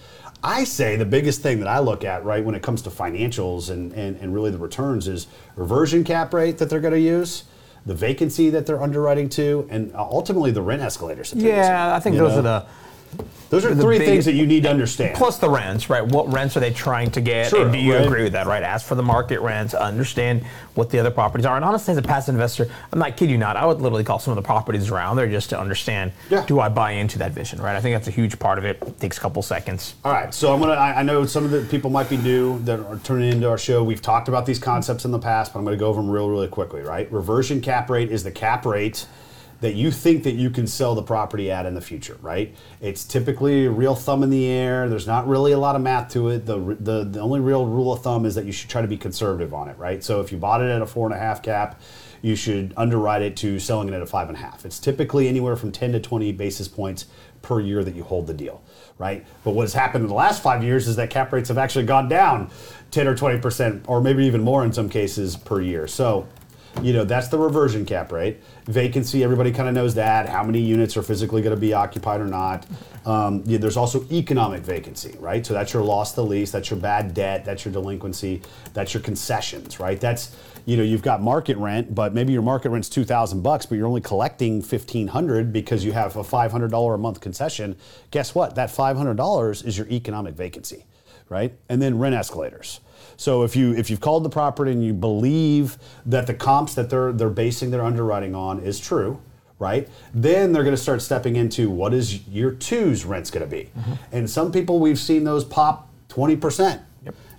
I 0.44 0.66
say 0.66 0.98
the 0.98 1.06
biggest 1.06 1.42
thing 1.42 1.60
that 1.60 1.68
I 1.68 1.80
look 1.80 2.04
at, 2.04 2.24
right, 2.26 2.44
when 2.44 2.54
it 2.54 2.62
comes 2.62 2.82
to 2.84 2.90
financials 2.90 3.70
and, 3.70 3.94
and, 3.94 4.18
and 4.18 4.34
really 4.34 4.52
the 4.52 4.58
returns 4.58 5.08
is 5.08 5.28
reversion 5.56 6.04
cap 6.04 6.34
rate 6.34 6.58
that 6.58 6.70
they're 6.70 6.82
going 6.82 6.94
to 6.94 7.00
use, 7.00 7.46
the 7.86 7.96
vacancy 7.96 8.50
that 8.50 8.66
they're 8.66 8.82
underwriting 8.82 9.30
to, 9.30 9.66
and 9.72 9.92
ultimately 9.96 10.52
the 10.52 10.62
rent 10.62 10.82
escalators. 10.82 11.32
That 11.32 11.40
they're 11.40 11.48
using, 11.48 11.64
yeah, 11.64 11.96
I 11.96 12.00
think 12.00 12.16
you 12.16 12.22
those 12.22 12.34
know? 12.34 12.40
are 12.40 12.42
the 12.42 12.66
those 13.50 13.66
are 13.66 13.74
the 13.76 13.84
three 13.84 14.00
big- 14.00 14.08
things 14.08 14.26
that 14.26 14.34
you 14.34 14.48
need 14.48 14.64
to 14.64 14.70
understand. 14.70 15.16
plus 15.16 15.38
the 15.38 15.50
rents, 15.50 15.90
right? 15.90 16.04
What 16.06 16.32
rents 16.34 16.58
are 16.58 16.60
they 16.60 16.72
trying 16.72 17.12
to 17.12 17.22
get? 17.22 17.50
Sure, 17.50 17.64
and 17.64 17.72
do 17.72 17.78
you 17.78 17.94
right. 17.96 18.06
agree 18.06 18.24
with 18.24 18.34
that, 18.34 18.48
right? 18.48 18.64
Ask 18.64 18.86
for 18.88 18.96
the 18.96 19.04
market 19.04 19.40
rents, 19.42 19.74
understand 19.74 20.44
what 20.76 20.90
the 20.90 21.00
other 21.00 21.12
properties 21.12 21.46
are. 21.46 21.56
And 21.56 21.64
honestly, 21.64 21.92
as 21.92 21.98
a 21.98 22.02
passive 22.02 22.34
investor, 22.34 22.68
I'm 22.92 22.98
not 22.98 23.16
kidding 23.16 23.30
you 23.34 23.38
not. 23.38 23.56
I 23.56 23.66
would 23.66 23.80
literally 23.80 24.04
call 24.04 24.18
some 24.18 24.32
of 24.32 24.36
the 24.38 24.42
properties 24.42 24.90
around 24.90 25.18
there 25.18 25.28
just 25.28 25.50
to 25.52 25.60
understand 25.60 26.12
Yeah. 26.32 26.46
do 26.48 26.60
I 26.60 26.70
buy 26.70 26.92
into 26.94 27.20
that 27.20 27.32
vision, 27.32 27.62
right? 27.62 27.76
I 27.76 27.82
think 27.82 27.96
that's 27.96 28.08
a 28.08 28.12
huge 28.12 28.40
part 28.40 28.58
of 28.58 28.66
it. 28.66 28.78
It 28.82 29.00
takes 29.00 29.18
a 29.18 29.22
couple 29.22 29.42
seconds. 29.44 29.94
All 30.04 30.12
right, 30.12 30.34
so 30.34 30.54
I'm 30.54 30.60
gonna. 30.60 30.74
I, 30.74 31.02
I 31.02 31.04
know 31.04 31.26
some 31.26 31.46
of 31.46 31.52
the 31.52 31.62
people 31.62 31.90
might 31.92 32.10
be 32.10 32.18
new 32.18 32.58
that 32.60 32.80
are 32.80 32.98
tuning 33.04 33.32
into 33.32 33.48
our 33.50 33.58
show. 33.60 33.84
We've 33.84 34.02
talked 34.02 34.28
about 34.28 34.46
these 34.48 34.60
concepts 34.60 35.06
in 35.06 35.12
the 35.12 35.20
past, 35.20 35.54
but 35.54 35.60
I'm 35.60 35.66
gonna 35.66 35.78
go 35.78 35.88
over 35.88 36.02
them 36.02 36.10
real, 36.10 36.30
really 36.30 36.48
quickly. 36.48 36.82
Right, 36.82 37.12
reversion 37.12 37.62
cap 37.62 37.90
rate 37.90 38.12
is 38.12 38.24
the 38.24 38.32
cap 38.32 38.66
rate 38.66 39.06
that 39.64 39.76
you 39.76 39.92
think 39.92 40.24
that 40.24 40.34
you 40.34 40.50
can 40.50 40.68
sell 40.68 40.94
the 40.94 41.02
property 41.02 41.50
at 41.50 41.66
in 41.66 41.74
the 41.74 41.82
future. 41.82 42.18
Right, 42.22 42.54
it's 42.82 43.06
typically 43.06 43.66
a 43.66 43.72
real 43.72 43.96
thumb 43.96 44.22
in 44.22 44.30
the 44.30 44.46
air. 44.46 44.90
There's 44.90 45.08
not 45.08 45.26
really 45.26 45.54
a 45.54 45.58
lot 45.58 45.78
of 45.78 45.82
math 45.82 46.12
to 46.14 46.28
it. 46.30 46.46
The 46.46 46.60
the 46.80 47.06
the 47.06 47.20
only 47.22 47.40
real 47.40 47.66
rule 47.66 47.94
of 47.94 48.02
thumb 48.02 48.26
is 48.26 48.36
that 48.36 48.44
you 48.44 48.52
should 48.52 48.70
try 48.70 48.82
to 48.82 48.88
be 48.90 48.98
conservative 48.98 49.54
on 49.54 49.70
it. 49.70 49.78
Right, 49.78 50.04
so 50.04 50.20
if 50.20 50.34
you 50.34 50.38
bought 50.38 50.62
it 50.62 50.70
at 50.70 50.82
a 50.82 50.86
four 50.86 51.08
and 51.08 51.16
a 51.16 51.20
half 51.20 51.42
cap. 51.42 51.82
You 52.22 52.38
should 52.38 52.74
underwrite 52.78 53.22
it 53.22 53.36
to 53.38 53.60
selling 53.60 53.90
it 53.90 53.94
at 53.94 54.02
a 54.02 54.06
five 54.06 54.30
and 54.30 54.38
a 54.38 54.40
half. 54.40 54.64
It's 54.64 54.80
typically 54.80 55.28
anywhere 55.28 55.58
from 55.58 55.74
10 55.74 55.92
to 55.92 56.00
20 56.00 56.32
basis 56.32 56.70
points 56.70 57.08
per 57.42 57.60
year 57.60 57.84
that 57.84 57.96
you 57.96 58.04
hold 58.04 58.28
the 58.28 58.34
deal, 58.34 58.64
right? 58.98 59.26
But 59.44 59.52
what's 59.52 59.74
happened 59.74 60.04
in 60.06 60.08
the 60.08 60.16
last 60.16 60.42
five 60.42 60.64
years 60.64 60.88
is 60.88 60.96
that 60.96 61.10
cap 61.10 61.34
rates 61.34 61.50
have 61.50 61.58
actually 61.58 61.84
gone 61.86 62.08
down 62.08 62.50
10 62.92 63.08
or 63.08 63.16
20 63.16 63.40
percent, 63.40 63.84
or 63.90 64.00
maybe 64.00 64.26
even 64.26 64.42
more 64.42 64.64
in 64.64 64.72
some 64.72 64.88
cases 64.88 65.36
per 65.36 65.60
year. 65.60 65.86
So, 65.86 66.26
you 66.82 66.92
know, 66.92 67.04
that's 67.04 67.28
the 67.28 67.38
reversion 67.38 67.86
cap 67.86 68.12
rate. 68.12 68.42
Vacancy, 68.66 69.24
everybody 69.24 69.52
kind 69.52 69.70
of 69.70 69.76
knows 69.76 69.96
that. 69.96 70.28
How 70.28 70.44
many 70.44 70.60
units 70.60 70.98
are 70.98 71.04
physically 71.04 71.42
going 71.42 71.56
to 71.56 71.60
be 71.60 71.74
occupied 71.74 72.20
or 72.20 72.26
not? 72.26 72.66
Um, 73.06 73.44
yeah, 73.46 73.58
there's 73.58 73.78
also 73.78 74.06
economic 74.12 74.62
vacancy, 74.62 75.16
right? 75.20 75.46
So 75.46 75.54
that's 75.54 75.74
your 75.74 75.84
loss 75.84 76.14
to 76.14 76.22
lease, 76.22 76.52
that's 76.52 76.70
your 76.70 76.80
bad 76.80 77.14
debt, 77.14 77.46
that's 77.46 77.66
your 77.66 77.74
delinquency, 77.74 78.42
that's 78.74 78.94
your 78.94 79.04
concessions, 79.04 79.80
right? 79.80 80.00
That's 80.00 80.36
you 80.66 80.78
know 80.78 80.84
you've 80.84 81.02
got 81.02 81.22
market 81.22 81.58
rent, 81.58 81.94
but 81.94 82.14
maybe 82.14 82.32
your 82.32 82.42
market 82.42 82.70
rent's 82.70 82.88
two 82.88 83.04
thousand 83.04 83.42
bucks, 83.42 83.66
but 83.66 83.76
you're 83.76 83.88
only 83.88 84.02
collecting 84.02 84.62
fifteen 84.62 85.10
hundred 85.10 85.52
because 85.52 85.84
you 85.84 85.92
have 85.92 86.16
a 86.16 86.24
five 86.24 86.52
hundred 86.52 86.72
dollar 86.72 86.94
a 86.94 86.98
month 86.98 87.20
concession. 87.20 87.76
Guess 88.12 88.34
what? 88.34 88.56
That 88.56 88.72
five 88.72 88.96
hundred 88.96 89.18
dollars 89.18 89.62
is 89.64 89.78
your 89.78 89.88
economic 89.90 90.36
vacancy, 90.36 90.86
right? 91.28 91.54
And 91.68 91.82
then 91.82 92.00
rent 92.00 92.16
escalators. 92.16 92.80
So 93.18 93.44
if 93.44 93.56
you 93.56 93.74
if 93.74 93.90
you've 93.90 94.02
called 94.02 94.24
the 94.24 94.30
property 94.30 94.72
and 94.72 94.84
you 94.84 94.94
believe 94.94 95.78
that 96.06 96.28
the 96.28 96.34
comps 96.34 96.74
that 96.76 96.90
they're 96.90 97.12
they're 97.12 97.30
basing 97.30 97.72
their 97.72 97.84
underwriting 97.84 98.36
on 98.36 98.60
is 98.60 98.80
true, 98.80 99.22
right? 99.60 99.88
Then 100.14 100.52
they're 100.52 100.64
going 100.64 100.76
to 100.76 100.82
start 100.82 101.02
stepping 101.02 101.36
into 101.36 101.70
what 101.70 101.94
is 101.94 102.28
year 102.28 102.52
two's 102.52 103.06
rent's 103.06 103.32
going 103.32 103.50
to 103.50 103.50
be. 103.50 103.70
Mm-hmm. 103.78 103.94
And 104.12 104.30
some 104.30 104.52
people 104.52 104.80
we've 104.80 105.00
seen 105.00 105.24
those 105.24 105.46
pop 105.46 105.90
twenty 106.08 106.36
percent. 106.36 106.82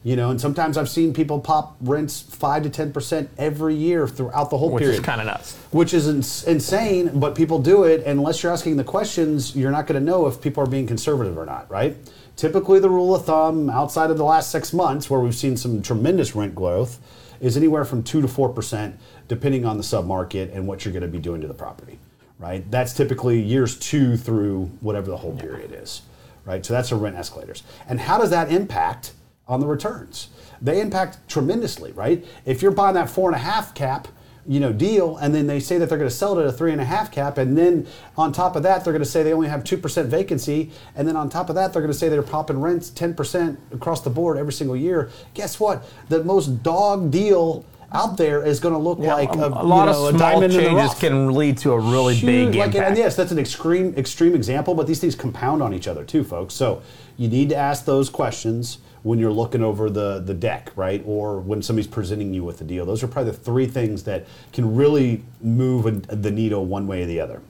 You 0.04 0.16
know, 0.16 0.28
and 0.28 0.38
sometimes 0.38 0.76
I've 0.76 0.90
seen 0.90 1.14
people 1.14 1.40
pop 1.40 1.76
rents 1.80 2.20
five 2.20 2.62
to 2.64 2.68
ten 2.70 2.92
percent 2.92 3.30
every 3.38 3.74
year 3.74 4.06
throughout 4.06 4.50
the 4.50 4.58
whole 4.58 4.70
Which 4.70 4.82
period 4.82 4.96
which 4.96 5.00
is 5.00 5.06
kind 5.06 5.20
of 5.22 5.26
nuts. 5.26 5.56
which 5.70 5.94
is 5.94 6.06
ins- 6.06 6.44
insane, 6.44 7.18
but 7.18 7.34
people 7.34 7.58
do 7.58 7.84
it. 7.84 8.02
And 8.04 8.18
unless 8.18 8.42
you're 8.42 8.52
asking 8.52 8.76
the 8.76 8.84
questions, 8.84 9.56
you're 9.56 9.70
not 9.70 9.86
going 9.86 9.98
to 9.98 10.04
know 10.04 10.26
if 10.26 10.42
people 10.42 10.62
are 10.62 10.66
being 10.66 10.86
conservative 10.86 11.38
or 11.38 11.46
not, 11.46 11.70
right? 11.70 11.96
Typically, 12.36 12.80
the 12.80 12.90
rule 12.90 13.14
of 13.14 13.24
thumb 13.24 13.70
outside 13.70 14.10
of 14.10 14.18
the 14.18 14.24
last 14.24 14.50
six 14.50 14.74
months, 14.74 15.08
where 15.08 15.20
we've 15.20 15.34
seen 15.34 15.56
some 15.56 15.80
tremendous 15.80 16.34
rent 16.36 16.54
growth, 16.54 17.00
is 17.40 17.56
anywhere 17.56 17.86
from 17.86 18.02
two 18.02 18.20
to 18.20 18.28
four 18.28 18.50
percent, 18.50 18.98
depending 19.28 19.64
on 19.64 19.78
the 19.78 19.82
submarket 19.82 20.54
and 20.54 20.66
what 20.66 20.84
you're 20.84 20.92
going 20.92 21.00
to 21.02 21.08
be 21.08 21.18
doing 21.18 21.40
to 21.40 21.48
the 21.48 21.54
property, 21.54 21.98
right? 22.38 22.70
That's 22.70 22.92
typically 22.92 23.40
years 23.40 23.78
two 23.78 24.18
through 24.18 24.66
whatever 24.82 25.10
the 25.10 25.16
whole 25.16 25.34
period 25.34 25.72
is, 25.72 26.02
right? 26.44 26.64
So 26.64 26.74
that's 26.74 26.90
the 26.90 26.96
rent 26.96 27.16
escalators. 27.16 27.62
And 27.88 28.00
how 28.00 28.18
does 28.18 28.28
that 28.30 28.52
impact 28.52 29.12
on 29.46 29.60
the 29.60 29.66
returns? 29.66 30.28
They 30.60 30.80
impact 30.80 31.18
tremendously, 31.28 31.92
right? 31.92 32.24
If 32.44 32.62
you're 32.62 32.70
buying 32.70 32.94
that 32.94 33.10
four 33.10 33.28
and 33.28 33.36
a 33.36 33.42
half 33.42 33.74
cap, 33.74 34.08
you 34.46 34.60
know, 34.60 34.72
deal, 34.72 35.16
and 35.16 35.34
then 35.34 35.46
they 35.46 35.58
say 35.58 35.78
that 35.78 35.88
they're 35.88 35.96
going 35.96 36.10
to 36.10 36.14
sell 36.14 36.38
it 36.38 36.42
at 36.42 36.48
a 36.48 36.52
three 36.52 36.72
and 36.72 36.80
a 36.80 36.84
half 36.84 37.10
cap, 37.10 37.38
and 37.38 37.56
then 37.56 37.86
on 38.16 38.30
top 38.30 38.56
of 38.56 38.62
that, 38.62 38.84
they're 38.84 38.92
going 38.92 39.02
to 39.02 39.08
say 39.08 39.22
they 39.22 39.32
only 39.32 39.48
have 39.48 39.64
two 39.64 39.78
percent 39.78 40.08
vacancy, 40.08 40.70
and 40.94 41.08
then 41.08 41.16
on 41.16 41.30
top 41.30 41.48
of 41.48 41.54
that, 41.54 41.72
they're 41.72 41.80
going 41.80 41.92
to 41.92 41.98
say 41.98 42.10
they're 42.10 42.22
popping 42.22 42.60
rents 42.60 42.90
ten 42.90 43.14
percent 43.14 43.58
across 43.72 44.02
the 44.02 44.10
board 44.10 44.36
every 44.36 44.52
single 44.52 44.76
year. 44.76 45.10
Guess 45.32 45.58
what? 45.58 45.84
The 46.10 46.22
most 46.24 46.62
dog 46.62 47.10
deal 47.10 47.64
out 47.92 48.18
there 48.18 48.44
is 48.44 48.60
going 48.60 48.74
to 48.74 48.78
look 48.78 48.98
like 48.98 49.34
a, 49.34 49.46
a, 49.46 49.64
lot 49.64 49.86
know, 49.86 50.08
of 50.08 50.14
a 50.14 50.18
small 50.18 50.18
diamond 50.18 50.52
changes 50.52 50.94
can 50.94 51.32
lead 51.32 51.56
to 51.58 51.72
a 51.72 51.78
really 51.78 52.14
big 52.14 52.48
Huge, 52.48 52.56
like, 52.56 52.66
impact. 52.74 52.88
and 52.88 52.98
yes, 52.98 53.16
that's 53.16 53.32
an 53.32 53.38
extreme 53.38 53.94
extreme 53.96 54.34
example, 54.34 54.74
but 54.74 54.86
these 54.86 55.00
things 55.00 55.14
compound 55.14 55.62
on 55.62 55.72
each 55.72 55.88
other 55.88 56.04
too, 56.04 56.22
folks. 56.22 56.52
So 56.52 56.82
you 57.16 57.28
need 57.28 57.48
to 57.50 57.56
ask 57.56 57.86
those 57.86 58.10
questions 58.10 58.78
when 59.04 59.20
you're 59.20 59.32
looking 59.32 59.62
over 59.62 59.88
the 59.88 60.18
the 60.18 60.34
deck, 60.34 60.72
right? 60.74 61.02
Or 61.06 61.38
when 61.38 61.62
somebody's 61.62 61.86
presenting 61.86 62.34
you 62.34 62.42
with 62.42 62.58
the 62.58 62.64
deal. 62.64 62.84
Those 62.84 63.04
are 63.04 63.06
probably 63.06 63.30
the 63.30 63.38
three 63.38 63.66
things 63.66 64.02
that 64.04 64.26
can 64.52 64.74
really 64.74 65.22
move 65.40 65.86
a, 65.86 65.92
the 65.92 66.32
needle 66.32 66.66
one 66.66 66.88
way 66.88 67.02
or 67.02 67.06
the 67.06 67.20
other. 67.20 67.40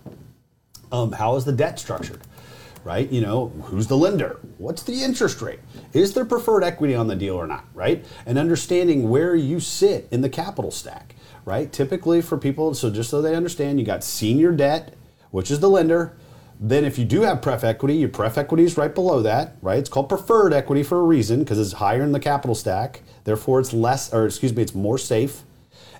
Um, 0.92 1.12
how 1.12 1.36
is 1.36 1.44
the 1.44 1.52
debt 1.52 1.78
structured? 1.78 2.20
right? 2.84 3.10
You 3.10 3.22
know, 3.22 3.48
who's 3.64 3.86
the 3.86 3.96
lender? 3.96 4.38
What's 4.58 4.82
the 4.82 5.02
interest 5.02 5.40
rate? 5.40 5.60
Is 5.94 6.12
there 6.12 6.24
preferred 6.24 6.62
equity 6.62 6.94
on 6.94 7.08
the 7.08 7.16
deal 7.16 7.34
or 7.34 7.46
not, 7.46 7.64
right? 7.72 8.04
And 8.26 8.38
understanding 8.38 9.08
where 9.08 9.34
you 9.34 9.58
sit 9.58 10.06
in 10.10 10.20
the 10.20 10.28
capital 10.28 10.70
stack, 10.70 11.14
right? 11.46 11.72
Typically 11.72 12.20
for 12.20 12.36
people, 12.36 12.74
so 12.74 12.90
just 12.90 13.08
so 13.08 13.22
they 13.22 13.34
understand, 13.34 13.80
you 13.80 13.86
got 13.86 14.04
senior 14.04 14.52
debt, 14.52 14.94
which 15.30 15.50
is 15.50 15.60
the 15.60 15.70
lender. 15.70 16.14
Then 16.60 16.84
if 16.84 16.98
you 16.98 17.04
do 17.04 17.22
have 17.22 17.42
pref 17.42 17.64
equity, 17.64 17.94
your 17.94 18.08
pref 18.08 18.38
equity 18.38 18.64
is 18.64 18.76
right 18.76 18.94
below 18.94 19.22
that, 19.22 19.56
right? 19.60 19.78
It's 19.78 19.88
called 19.88 20.08
preferred 20.08 20.52
equity 20.52 20.82
for 20.82 20.98
a 20.98 21.02
reason 21.02 21.40
because 21.40 21.58
it's 21.58 21.74
higher 21.74 22.02
in 22.02 22.12
the 22.12 22.20
capital 22.20 22.54
stack. 22.54 23.02
Therefore, 23.24 23.60
it's 23.60 23.72
less, 23.72 24.12
or 24.12 24.26
excuse 24.26 24.54
me, 24.54 24.62
it's 24.62 24.74
more 24.74 24.98
safe. 24.98 25.42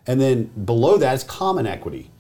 And 0.07 0.21
then 0.21 0.45
below 0.65 0.97
that 0.99 1.15
is 1.15 1.25
common 1.25 1.67
equity, 1.67 2.11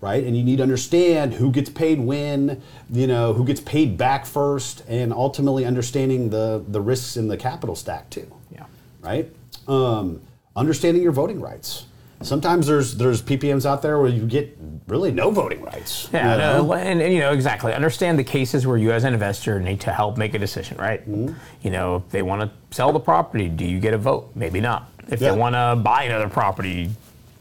right? 0.00 0.24
And 0.24 0.36
you 0.36 0.44
need 0.44 0.56
to 0.56 0.62
understand 0.62 1.34
who 1.34 1.50
gets 1.50 1.68
paid 1.68 2.00
when, 2.00 2.62
you 2.90 3.06
know, 3.06 3.32
who 3.32 3.44
gets 3.44 3.60
paid 3.60 3.98
back 3.98 4.24
first, 4.24 4.82
and 4.88 5.12
ultimately 5.12 5.64
understanding 5.64 6.30
the 6.30 6.64
the 6.66 6.80
risks 6.80 7.16
in 7.16 7.28
the 7.28 7.36
capital 7.36 7.74
stack 7.74 8.08
too. 8.10 8.30
Yeah. 8.52 8.64
Right. 9.00 9.30
Um, 9.66 10.20
understanding 10.56 11.02
your 11.02 11.12
voting 11.12 11.40
rights. 11.40 11.86
Sometimes 12.24 12.66
there's 12.66 12.96
there's 12.96 13.22
PPMs 13.22 13.66
out 13.66 13.82
there 13.82 13.98
where 13.98 14.10
you 14.10 14.26
get 14.26 14.56
really 14.88 15.12
no 15.12 15.30
voting 15.30 15.62
rights. 15.62 16.08
Yeah, 16.12 16.32
you 16.32 16.38
know? 16.38 16.66
no, 16.66 16.72
and, 16.74 17.00
and, 17.00 17.12
you 17.12 17.20
know 17.20 17.32
exactly. 17.32 17.72
Understand 17.72 18.18
the 18.18 18.24
cases 18.24 18.66
where 18.66 18.76
you, 18.76 18.92
as 18.92 19.04
an 19.04 19.12
investor, 19.14 19.60
need 19.60 19.80
to 19.82 19.92
help 19.92 20.16
make 20.16 20.34
a 20.34 20.38
decision, 20.38 20.76
right? 20.78 21.00
Mm-hmm. 21.08 21.34
You 21.62 21.70
know, 21.70 21.96
if 21.96 22.08
they 22.10 22.22
want 22.22 22.42
to 22.42 22.50
sell 22.74 22.92
the 22.92 23.00
property, 23.00 23.48
do 23.48 23.64
you 23.64 23.78
get 23.80 23.94
a 23.94 23.98
vote? 23.98 24.30
Maybe 24.34 24.60
not. 24.60 24.90
If 25.08 25.20
Yeah. 25.20 25.32
they 25.32 25.38
want 25.38 25.54
to 25.54 25.76
buy 25.82 26.04
another 26.04 26.28
property, 26.28 26.90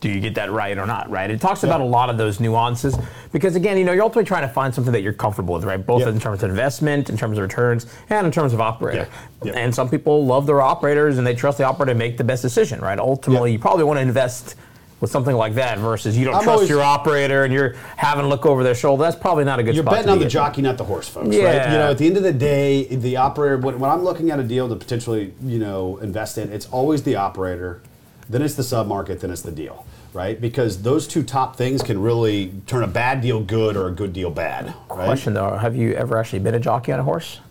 do 0.01 0.09
you 0.09 0.19
get 0.19 0.35
that 0.35 0.51
right 0.51 0.77
or 0.77 0.85
not? 0.85 1.09
Right? 1.09 1.29
It 1.31 1.39
talks 1.39 1.63
about 1.63 1.79
a 1.79 1.85
lot 1.85 2.09
of 2.09 2.17
those 2.17 2.41
nuances 2.41 2.97
because, 3.31 3.55
again, 3.55 3.77
you 3.77 3.85
know, 3.85 3.93
you're 3.93 4.03
ultimately 4.03 4.27
trying 4.27 4.45
to 4.45 4.53
find 4.53 4.73
something 4.75 4.91
that 4.91 5.01
you're 5.01 5.13
comfortable 5.13 5.53
with, 5.53 5.63
right? 5.63 5.83
Both 5.85 6.01
Yeah. 6.01 6.09
in 6.09 6.19
terms 6.19 6.43
of 6.43 6.49
investment, 6.49 7.09
in 7.09 7.15
terms 7.17 7.37
of 7.37 7.41
returns, 7.41 7.85
and 8.09 8.25
in 8.25 8.31
terms 8.31 8.51
of 8.53 8.59
operator. 8.59 9.07
Yeah. 9.43 9.51
Yeah. 9.53 9.59
And 9.59 9.73
some 9.73 9.89
people 9.89 10.25
love 10.25 10.45
their 10.45 10.61
operators 10.61 11.17
and 11.17 11.25
they 11.27 11.35
trust 11.35 11.57
the 11.57 11.63
operator 11.63 11.93
to 11.93 11.97
make 11.97 12.17
the 12.17 12.23
best 12.25 12.41
decision, 12.41 12.81
right? 12.81 12.99
Ultimately, 12.99 13.51
Yeah. 13.51 13.53
you 13.53 13.59
probably 13.59 13.85
want 13.85 13.97
to 13.97 14.01
invest. 14.01 14.55
With 15.03 15.11
something 15.11 15.35
like 15.35 15.55
that 15.55 15.79
versus 15.79 16.17
you 16.17 16.23
don't 16.23 16.35
I'm 16.35 16.43
trust 16.43 16.55
always- 16.55 16.69
your 16.69 16.81
operator 16.81 17.43
and 17.43 17.53
you're 17.53 17.73
having 17.97 18.23
to 18.23 18.29
look 18.29 18.45
over 18.45 18.63
their 18.63 18.73
shoulder. 18.73 19.03
That's 19.03 19.17
probably 19.17 19.43
not 19.43 19.59
a 19.59 19.63
good 19.63 19.75
You're 19.75 19.83
betting 19.83 20.07
on 20.09 20.17
the 20.19 20.23
in. 20.23 20.29
jockey, 20.29 20.61
not 20.61 20.77
the 20.77 20.85
horse, 20.85 21.09
folks. 21.09 21.27
Right? 21.27 21.39
Yeah. 21.39 21.73
You 21.73 21.77
know, 21.77 21.91
at 21.91 21.97
the 21.97 22.07
end 22.07 22.15
of 22.15 22.23
the 22.23 22.31
day, 22.31 22.85
the 22.85 23.17
operator. 23.17 23.57
When, 23.57 23.79
when 23.79 23.91
I'm 23.91 24.05
looking 24.05 24.31
at 24.31 24.39
a 24.39 24.43
deal 24.43 24.69
to 24.69 24.77
potentially, 24.77 25.33
you 25.43 25.59
know, 25.59 25.97
invest 25.97 26.37
in, 26.37 26.53
it's 26.53 26.67
always 26.67 27.03
the 27.03 27.17
operator, 27.17 27.81
then 28.29 28.41
it's 28.41 28.53
the 28.55 28.63
submarket, 28.63 29.19
then 29.19 29.29
it's 29.29 29.41
the 29.41 29.51
deal, 29.51 29.85
right? 30.13 30.39
Because 30.39 30.83
those 30.83 31.05
two 31.05 31.21
top 31.21 31.57
things 31.57 31.83
can 31.83 32.01
really 32.01 32.53
turn 32.65 32.83
a 32.83 32.87
bad 32.87 33.19
deal 33.19 33.41
good 33.41 33.75
or 33.75 33.89
a 33.89 33.91
good 33.91 34.13
deal 34.13 34.29
bad. 34.31 34.67
Right? 34.89 35.03
Question 35.03 35.33
though, 35.33 35.57
have 35.57 35.75
you 35.75 35.91
ever 35.95 36.17
actually 36.17 36.39
been 36.39 36.55
a 36.55 36.61
jockey 36.61 36.93
on 36.93 37.01
a 37.01 37.03
horse? 37.03 37.41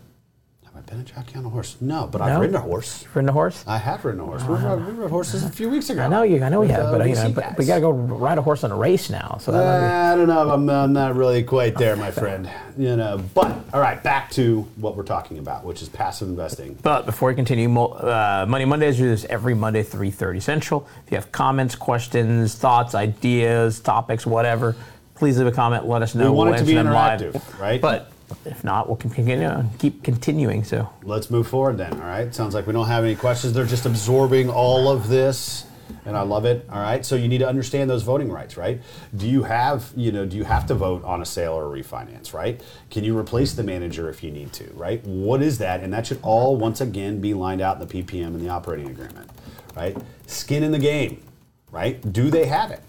Been 0.93 1.01
a 1.01 1.05
jockey 1.05 1.39
on 1.39 1.47
a 1.47 1.49
horse? 1.49 1.77
No, 1.81 2.07
but 2.07 2.19
No? 2.19 2.25
I've 2.27 2.39
ridden 2.39 2.55
a 2.55 2.61
horse. 2.61 3.07
Ridden 3.15 3.31
a 3.31 3.33
horse? 3.33 3.65
I 3.67 3.79
have 3.79 4.05
ridden 4.05 4.21
a 4.21 4.27
horse. 4.27 4.45
We 4.45 4.57
rode, 4.57 4.87
we 4.87 4.93
rode 4.93 5.11
horses 5.11 5.43
a 5.43 5.49
few 5.49 5.71
weeks 5.71 5.89
ago. 5.89 6.03
I 6.03 6.09
know 6.09 6.23
you. 6.23 6.43
I 6.45 6.51
know 6.51 6.61
you 6.61 6.69
with, 6.69 6.77
have, 6.77 6.85
uh, 6.85 6.99
but 6.99 7.09
you 7.09 7.15
know, 7.15 7.31
but 7.31 7.45
guys. 7.45 7.55
we 7.57 7.65
got 7.65 7.77
to 7.77 7.81
go 7.81 7.93
ride 7.93 8.37
a 8.37 8.43
horse 8.43 8.63
on 8.63 8.73
a 8.73 8.77
race 8.77 9.09
now. 9.09 9.39
So 9.41 9.53
that 9.53 9.65
might 9.65 9.89
Uh, 10.11 10.13
I 10.13 10.17
don't 10.17 10.29
know. 10.29 10.51
I'm, 10.51 10.69
I'm 10.69 10.93
not 10.93 11.17
really 11.17 11.45
quite 11.45 11.77
there, 11.79 11.97
my 11.97 12.11
friend. 12.11 12.47
You 12.77 12.97
know, 12.97 13.25
but 13.33 13.57
all 13.73 13.81
right, 13.81 14.03
back 14.03 14.31
to 14.33 14.69
what 14.77 14.95
we're 14.95 15.03
talking 15.03 15.39
about, 15.39 15.65
which 15.65 15.81
is 15.81 15.89
passive 15.89 16.29
investing. 16.29 16.77
But 16.83 17.07
before 17.07 17.31
we 17.31 17.35
continue, 17.37 17.71
Mo- 17.71 17.87
uh, 17.93 18.45
Money 18.47 18.67
Mondays 18.67 18.99
do 18.99 19.09
this 19.09 19.25
every 19.31 19.55
Monday, 19.55 19.83
3.30 19.83 20.43
Central. 20.43 20.87
If 21.07 21.13
you 21.13 21.17
have 21.17 21.33
comments, 21.33 21.75
questions, 21.75 22.55
thoughts, 22.55 22.95
ideas, 22.95 23.81
topics, 23.81 24.27
whatever, 24.27 24.77
please 25.15 25.39
leave 25.39 25.47
a 25.47 25.53
comment. 25.53 25.89
Let 25.89 26.03
us 26.03 26.15
know. 26.15 26.31
We 26.31 26.37
want 26.37 26.55
it 26.55 26.59
to 26.59 26.65
be 26.67 26.77
answer 26.77 26.85
them 26.85 26.93
live. 26.93 27.21
interactive, 27.23 27.59
right? 27.59 27.81
But 27.81 28.12
if 28.45 28.65
not, 28.65 28.89
we'll 28.89 28.97
continue, 28.97 29.65
keep 29.79 30.03
continuing. 30.03 30.65
So 30.65 30.89
Let's 31.03 31.31
move 31.31 31.49
forward 31.49 31.79
then. 31.79 31.93
All 31.95 32.07
right. 32.07 32.35
Sounds 32.35 32.55
like 32.55 32.67
we 32.67 32.73
don't 32.73 32.89
have 32.89 33.05
any 33.05 33.17
questions. 33.17 33.53
They're 33.53 33.65
just 33.67 33.87
absorbing 33.87 34.51
all 34.51 34.89
of 34.91 35.09
this, 35.09 35.65
and 36.05 36.17
I 36.17 36.23
love 36.23 36.45
it. 36.45 36.67
All 36.71 36.81
right. 36.81 37.05
So 37.05 37.17
you 37.17 37.29
need 37.29 37.39
to 37.39 37.49
understand 37.49 37.89
those 37.91 38.03
voting 38.03 38.31
rights, 38.31 38.57
right? 38.57 38.81
Do 39.17 39.29
you 39.29 39.43
have, 39.45 39.93
you 39.97 40.13
know, 40.13 40.27
do 40.27 40.37
you 40.37 40.45
have 40.45 40.67
to 40.67 40.75
vote 40.75 41.05
on 41.05 41.23
a 41.23 41.25
sale 41.25 41.53
or 41.53 41.75
a 41.75 41.83
refinance, 41.83 42.33
right? 42.33 42.61
Can 42.91 43.05
you 43.05 43.17
replace 43.17 43.53
the 43.53 43.63
manager 43.63 44.09
if 44.09 44.23
you 44.23 44.31
need 44.31 44.53
to, 44.55 44.71
right? 44.75 45.05
What 45.05 45.43
is 45.43 45.59
that? 45.59 45.81
And 45.81 45.93
that 45.93 46.07
should 46.07 46.19
all 46.23 46.57
once 46.57 46.81
again 46.81 47.21
be 47.21 47.35
lined 47.35 47.61
out 47.61 47.81
in 47.81 47.87
the 47.87 48.03
PPM 48.03 48.29
and 48.29 48.41
the 48.41 48.49
operating 48.49 48.89
agreement, 48.89 49.31
right? 49.77 49.97
Skin 50.27 50.63
in 50.63 50.73
the 50.73 50.79
game, 50.79 51.23
right? 51.71 52.13
Do 52.13 52.31
they 52.31 52.47
have 52.47 52.71
it? 52.71 52.83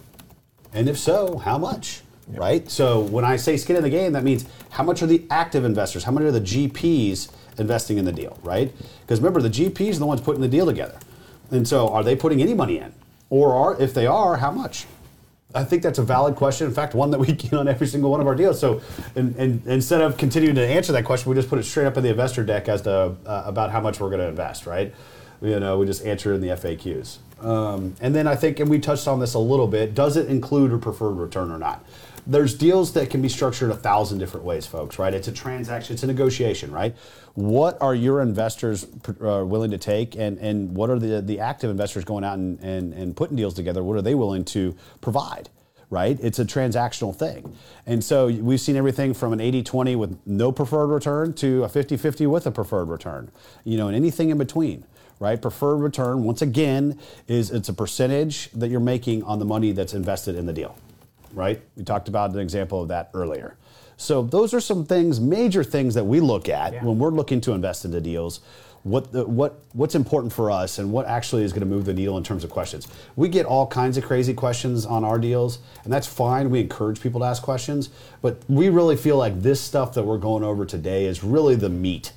And 0.74 0.90
if 0.90 0.98
so, 0.98 1.38
how 1.38 1.58
much? 1.58 2.02
Right? 2.27 2.70
So 2.70 3.01
when 3.01 3.25
I 3.25 3.36
say 3.36 3.58
skin 3.58 3.75
in 3.75 3.84
the 3.84 3.89
game, 3.89 4.13
that 4.13 4.24
means 4.24 4.46
how 4.72 4.84
much 4.84 5.01
are 5.01 5.08
the 5.08 5.25
active 5.30 5.65
investors? 5.65 6.06
How 6.06 6.12
much 6.12 6.24
are 6.24 6.32
the 6.32 6.42
GPs 6.42 7.30
investing 7.60 7.98
in 7.98 8.06
the 8.06 8.12
deal, 8.12 8.38
right? 8.44 8.72
Because 9.01 9.20
remember, 9.20 9.42
the 9.42 9.50
GPs 9.50 9.96
are 9.96 10.00
the 10.00 10.06
ones 10.06 10.22
putting 10.22 10.42
the 10.42 10.48
deal 10.48 10.65
together. 10.65 10.98
And 11.51 11.68
so 11.68 11.89
are 11.89 12.03
they 12.03 12.15
putting 12.15 12.42
any 12.42 12.53
money 12.53 12.80
in? 12.80 12.94
Or 13.30 13.53
are, 13.53 13.82
if 13.82 13.94
they 13.94 14.08
are, 14.08 14.38
how 14.38 14.51
much? 14.51 14.86
I 15.56 15.63
think 15.63 15.84
that's 15.84 16.00
a 16.00 16.03
valid 16.03 16.36
question. 16.36 16.68
In 16.68 16.74
fact, 16.74 16.96
one 16.96 17.12
that 17.12 17.20
we 17.20 17.27
get 17.34 17.53
on 17.53 17.68
every 17.68 17.88
single 17.88 18.12
one 18.12 18.22
of 18.22 18.27
our 18.27 18.36
deals. 18.36 18.60
So, 18.60 18.82
and, 19.15 19.36
and 19.36 19.65
instead 19.68 20.01
of 20.01 20.18
continuing 20.18 20.56
to 20.56 20.65
answer 20.65 20.92
that 20.94 21.06
question, 21.06 21.30
we 21.30 21.36
just 21.36 21.50
put 21.50 21.60
it 21.60 21.63
straight 21.63 21.86
up 21.86 21.98
in 21.98 22.03
the 22.03 22.10
investor 22.10 22.44
deck 22.44 22.70
as 22.70 22.82
to 22.84 23.15
uh, 23.25 23.44
about 23.46 23.72
how 23.72 23.82
much 23.82 24.00
we're 24.00 24.10
going 24.10 24.22
to 24.22 24.27
invest, 24.27 24.65
right? 24.65 24.94
You 25.42 25.60
know, 25.60 25.77
we 25.77 25.86
just 25.86 26.06
answer 26.06 26.34
in 26.34 26.42
the 26.42 26.48
FAQs. 26.50 27.18
Um, 27.44 27.96
and 28.00 28.15
then 28.15 28.27
I 28.27 28.36
think, 28.36 28.60
and 28.60 28.70
we 28.70 28.80
touched 28.80 29.08
on 29.08 29.20
this 29.20 29.34
a 29.34 29.39
little 29.39 29.68
bit, 29.68 29.94
does 29.94 30.15
it 30.15 30.30
include 30.30 30.72
a 30.72 30.77
preferred 30.77 31.12
return 31.12 31.51
or 31.51 31.60
not? 31.60 31.84
There's 32.25 32.53
deals 32.53 32.94
that 32.94 33.10
can 33.10 33.22
be 33.22 33.30
structured 33.30 33.70
a 33.70 33.75
thousand 33.75 34.20
different 34.20 34.46
ways, 34.46 34.65
folks, 34.65 34.98
right? 34.98 35.13
It's 35.13 35.27
a 35.27 35.32
transaction, 35.32 35.94
it's 35.94 36.03
a 36.03 36.08
negotiation, 36.08 36.72
right? 36.72 36.96
What 37.34 37.82
are 37.82 37.94
your 37.94 38.22
investors 38.22 38.86
uh, 39.08 39.44
willing 39.46 39.72
to 39.72 39.77
take, 39.77 40.15
and, 40.15 40.38
and 40.38 40.75
what 40.75 40.89
are 40.89 41.00
the, 41.00 41.22
the 41.22 41.39
active 41.39 41.70
investors 41.70 42.06
going 42.06 42.24
out 42.24 42.38
and, 42.38 42.60
and, 42.62 42.94
and 42.94 43.15
putting 43.15 43.36
deals 43.36 43.53
together? 43.53 43.84
What 43.84 43.98
are 43.98 44.01
they 44.01 44.15
willing 44.15 44.46
to 44.46 44.75
provide? 45.01 45.50
right? 45.89 46.18
It's 46.24 46.39
a 46.39 46.46
transactional 46.46 47.15
thing. 47.15 47.56
And 47.86 48.03
so 48.03 48.25
we've 48.25 48.60
seen 48.60 48.75
everything 48.75 49.13
from 49.13 49.32
an 49.32 49.38
80-20 49.38 49.96
with 49.96 50.18
no 50.25 50.51
preferred 50.51 50.88
return 50.88 51.34
to 51.34 51.63
a 51.65 51.70
50-50 51.70 52.27
with 52.27 52.48
a 52.48 52.51
preferred 52.51 52.86
return. 52.89 53.30
You 53.63 53.77
know, 53.77 53.88
and 53.88 53.96
anything 53.96 54.32
in 54.32 54.39
between, 54.39 54.86
right? 55.20 55.39
Preferred 55.39 55.77
return, 55.77 56.24
once 56.24 56.42
again, 56.42 57.00
is 57.27 57.51
it's 57.51 57.70
a 57.70 57.74
percentage 57.74 58.50
that 58.53 58.70
you're 58.70 58.80
making 58.80 59.22
on 59.22 59.38
the 59.38 59.46
money 59.46 59.72
that's 59.72 59.94
invested 59.94 60.36
in 60.36 60.48
the 60.48 60.53
deal. 60.53 60.75
Right? 61.34 61.62
We 61.75 61.84
talked 61.84 62.08
about 62.08 62.32
an 62.32 62.40
example 62.40 62.82
of 62.82 62.88
that 62.90 63.10
earlier. 63.13 63.58
So 63.98 64.22
those 64.24 64.54
are 64.54 64.60
some 64.60 64.86
things, 64.86 65.20
major 65.20 65.63
things 65.63 65.94
that 65.96 66.04
we 66.06 66.20
look 66.20 66.50
at 66.50 66.74
Yeah. 66.74 66.84
when 66.84 67.00
we're 67.00 67.12
looking 67.12 67.42
to 67.42 67.54
invest 67.54 67.86
into 67.86 68.02
deals. 68.02 68.40
What 68.84 69.13
the, 69.13 69.25
what 69.25 69.62
what's 69.72 69.96
important 69.96 70.34
for 70.34 70.52
us 70.52 70.78
and 70.78 70.92
what 70.92 71.06
actually 71.06 71.44
is 71.44 71.54
going 71.54 71.62
to 71.62 71.66
move 71.74 71.86
the 71.86 71.94
needle 71.94 72.18
in 72.18 72.24
terms 72.24 72.44
of 72.44 72.50
questions. 72.50 72.86
We 73.16 73.30
get 73.30 73.46
all 73.46 73.66
kinds 73.66 73.96
of 73.98 74.04
crazy 74.04 74.34
questions 74.34 74.86
on 74.86 75.06
our 75.06 75.18
deals, 75.18 75.60
and 75.86 75.94
that's 75.94 76.06
fine. 76.06 76.50
We 76.50 76.60
encourage 76.60 77.00
people 77.00 77.22
to 77.22 77.25
ask 77.25 77.42
questions, 77.42 77.90
but 78.22 78.42
we 78.50 78.68
really 78.68 78.98
feel 78.98 79.16
like 79.16 79.42
this 79.42 79.62
stuff 79.62 79.94
that 79.94 80.04
we're 80.04 80.18
going 80.18 80.44
over 80.44 80.66
today 80.66 81.06
is 81.06 81.24
really 81.24 81.56
the 81.56 81.70
meat 81.70 82.12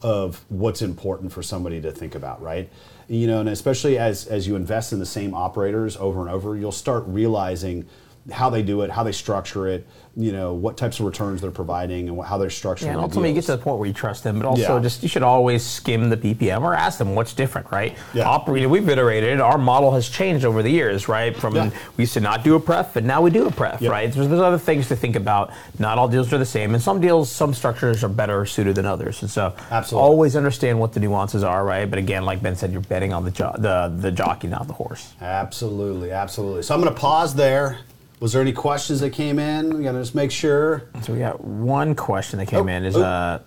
of 0.00 0.44
what's 0.48 0.80
important 0.80 1.32
for 1.32 1.42
somebody 1.42 1.80
to 1.80 1.90
think 1.90 2.14
about, 2.14 2.40
right? 2.40 2.68
You 3.08 3.26
know, 3.26 3.40
and 3.40 3.48
especially 3.48 3.98
as 3.98 4.26
as 4.26 4.46
you 4.46 4.54
invest 4.54 4.92
in 4.92 5.00
the 5.00 5.06
same 5.06 5.34
operators 5.34 5.96
over 5.96 6.20
and 6.20 6.30
over, 6.30 6.56
you'll 6.56 6.70
start 6.70 7.02
realizing 7.08 7.84
how 8.30 8.48
they 8.50 8.62
do 8.62 8.82
it, 8.82 8.90
how 8.90 9.02
they 9.02 9.10
structure 9.12 9.66
it, 9.66 9.86
you 10.16 10.30
know, 10.30 10.52
what 10.52 10.76
types 10.76 11.00
of 11.00 11.06
returns 11.06 11.40
they're 11.40 11.50
providing, 11.50 12.06
and 12.06 12.16
what, 12.16 12.28
how 12.28 12.38
they're 12.38 12.48
structuring. 12.50 12.82
Yeah, 12.84 12.92
and 12.92 13.00
ultimately 13.00 13.30
you 13.30 13.34
get 13.34 13.44
to 13.46 13.52
the 13.56 13.58
point 13.62 13.78
where 13.78 13.88
you 13.88 13.94
trust 13.94 14.22
them, 14.22 14.38
but 14.38 14.46
also 14.46 14.76
Yeah. 14.76 14.82
just 14.82 15.02
you 15.02 15.08
should 15.08 15.22
always 15.24 15.64
skim 15.64 16.08
the 16.10 16.16
PPM 16.16 16.62
or 16.62 16.74
ask 16.74 16.98
them 16.98 17.14
what's 17.16 17.32
different, 17.34 17.70
right? 17.72 17.96
Yeah. 18.14 18.24
Oper- 18.26 18.68
we've 18.68 18.88
iterated. 18.88 19.40
Our 19.40 19.58
model 19.58 19.90
has 19.92 20.08
changed 20.08 20.44
over 20.44 20.62
the 20.62 20.70
years, 20.70 21.08
right? 21.08 21.34
From 21.36 21.56
Yeah. 21.56 21.70
we 21.96 22.02
used 22.02 22.12
to 22.14 22.20
not 22.20 22.44
do 22.44 22.54
a 22.54 22.60
pref, 22.60 22.94
but 22.94 23.02
now 23.04 23.22
we 23.22 23.30
do 23.30 23.46
a 23.46 23.50
pref, 23.50 23.80
Yep. 23.80 23.90
right? 23.90 24.12
There's, 24.12 24.28
there's 24.28 24.40
other 24.40 24.58
things 24.58 24.86
to 24.88 24.96
think 24.96 25.16
about. 25.16 25.50
Not 25.80 25.98
all 25.98 26.06
deals 26.08 26.32
are 26.32 26.38
the 26.38 26.44
same, 26.44 26.74
and 26.74 26.82
some 26.82 27.00
deals, 27.00 27.28
some 27.30 27.52
structures 27.54 28.04
are 28.04 28.08
better 28.08 28.44
suited 28.46 28.76
than 28.76 28.86
others, 28.86 29.22
and 29.22 29.30
so 29.30 29.54
Absolutely. 29.70 30.06
always 30.08 30.36
understand 30.36 30.78
what 30.78 30.92
the 30.92 31.00
nuances 31.00 31.42
are, 31.42 31.64
right? 31.64 31.88
But 31.90 31.98
again, 31.98 32.24
like 32.24 32.40
Ben 32.42 32.54
said, 32.54 32.70
you're 32.70 32.82
betting 32.82 33.12
on 33.14 33.24
the 33.24 33.30
jo- 33.32 33.54
the 33.58 33.92
the 33.98 34.12
jockey, 34.12 34.46
not 34.46 34.66
the 34.68 34.74
horse. 34.74 35.14
Absolutely, 35.20 36.12
absolutely. 36.12 36.62
So 36.62 36.74
I'm 36.74 36.80
going 36.82 36.94
to 36.94 37.00
pause 37.00 37.34
there. 37.34 37.78
Was 38.22 38.32
there 38.32 38.40
any 38.40 38.52
questions 38.52 39.00
that 39.00 39.10
came 39.10 39.40
in? 39.40 39.76
We 39.76 39.82
got 39.82 39.92
to 39.92 39.98
just 39.98 40.14
make 40.14 40.30
sure. 40.30 40.84
So 41.02 41.12
we 41.12 41.18
got 41.18 41.42
one 41.42 41.96
question 41.96 42.38
that 42.38 42.46
came 42.46 42.68
Oh, 42.68 42.72
in. 42.72 42.84
Is 42.84 42.96
oh. 42.96 43.02
uh, 43.02 43.40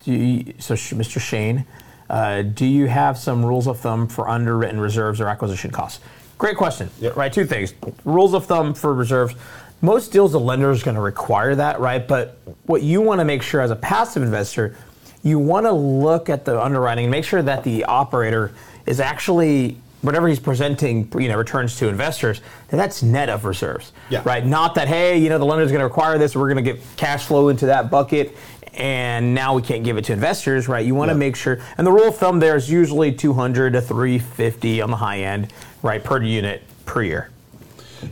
do 0.00 0.12
you, 0.12 0.54
so 0.58 0.74
Sh- 0.74 0.94
Mr. 0.94 1.20
Shane, 1.20 1.64
uh, 2.10 2.42
do 2.42 2.66
you 2.66 2.88
have 2.88 3.16
some 3.16 3.46
rules 3.46 3.68
of 3.68 3.78
thumb 3.78 4.08
for 4.08 4.28
underwritten 4.28 4.80
reserves 4.80 5.20
or 5.20 5.28
acquisition 5.28 5.70
costs? 5.70 6.00
Great 6.36 6.56
question. 6.56 6.90
Right, 7.14 7.32
two 7.32 7.46
things. 7.46 7.74
Rules 8.04 8.34
of 8.34 8.46
thumb 8.46 8.74
for 8.74 8.92
reserves. 8.92 9.36
Most 9.82 10.10
deals, 10.10 10.32
the 10.32 10.40
lender 10.40 10.72
is 10.72 10.82
going 10.82 10.96
to 10.96 11.00
require 11.00 11.54
that, 11.54 11.78
right? 11.78 12.04
But 12.06 12.38
what 12.66 12.82
you 12.82 13.00
want 13.00 13.20
to 13.20 13.24
make 13.24 13.42
sure 13.42 13.60
as 13.60 13.70
a 13.70 13.76
passive 13.76 14.24
investor, 14.24 14.74
you 15.22 15.38
want 15.38 15.64
to 15.66 15.72
look 15.72 16.28
at 16.28 16.44
the 16.44 16.60
underwriting 16.60 17.04
and 17.04 17.12
make 17.12 17.24
sure 17.24 17.42
that 17.42 17.62
the 17.62 17.84
operator 17.84 18.50
is 18.84 18.98
actually 18.98 19.76
whatever 20.02 20.28
he's 20.28 20.38
presenting, 20.38 21.10
you 21.18 21.28
know, 21.28 21.36
returns 21.36 21.76
to 21.78 21.88
investors, 21.88 22.40
that's 22.68 23.02
net 23.02 23.28
of 23.28 23.44
reserves, 23.44 23.92
Yeah. 24.10 24.22
right? 24.24 24.44
Not 24.44 24.74
that 24.76 24.88
hey, 24.88 25.18
you 25.18 25.28
know, 25.28 25.38
the 25.38 25.44
lender's 25.44 25.70
going 25.70 25.80
to 25.80 25.84
require 25.86 26.18
this, 26.18 26.36
we're 26.36 26.52
going 26.52 26.64
to 26.64 26.72
get 26.72 26.80
cash 26.96 27.26
flow 27.26 27.48
into 27.48 27.66
that 27.66 27.90
bucket, 27.90 28.36
and 28.74 29.34
now 29.34 29.54
we 29.54 29.62
can't 29.62 29.82
give 29.82 29.96
it 29.96 30.04
to 30.04 30.12
investors, 30.12 30.68
right? 30.68 30.86
You 30.86 30.94
want 30.94 31.10
to 31.10 31.16
make 31.16 31.34
sure, 31.34 31.58
and 31.78 31.86
the 31.86 31.90
rule 31.92 32.08
of 32.08 32.16
thumb 32.16 32.38
there 32.38 32.54
is 32.56 32.70
usually 32.70 33.10
200 33.12 33.72
to 33.72 33.80
350 33.80 34.80
on 34.82 34.90
the 34.90 34.96
high 34.96 35.20
end, 35.20 35.52
right, 35.82 36.02
per 36.02 36.22
unit 36.22 36.62
per 36.86 37.02
year. 37.02 37.30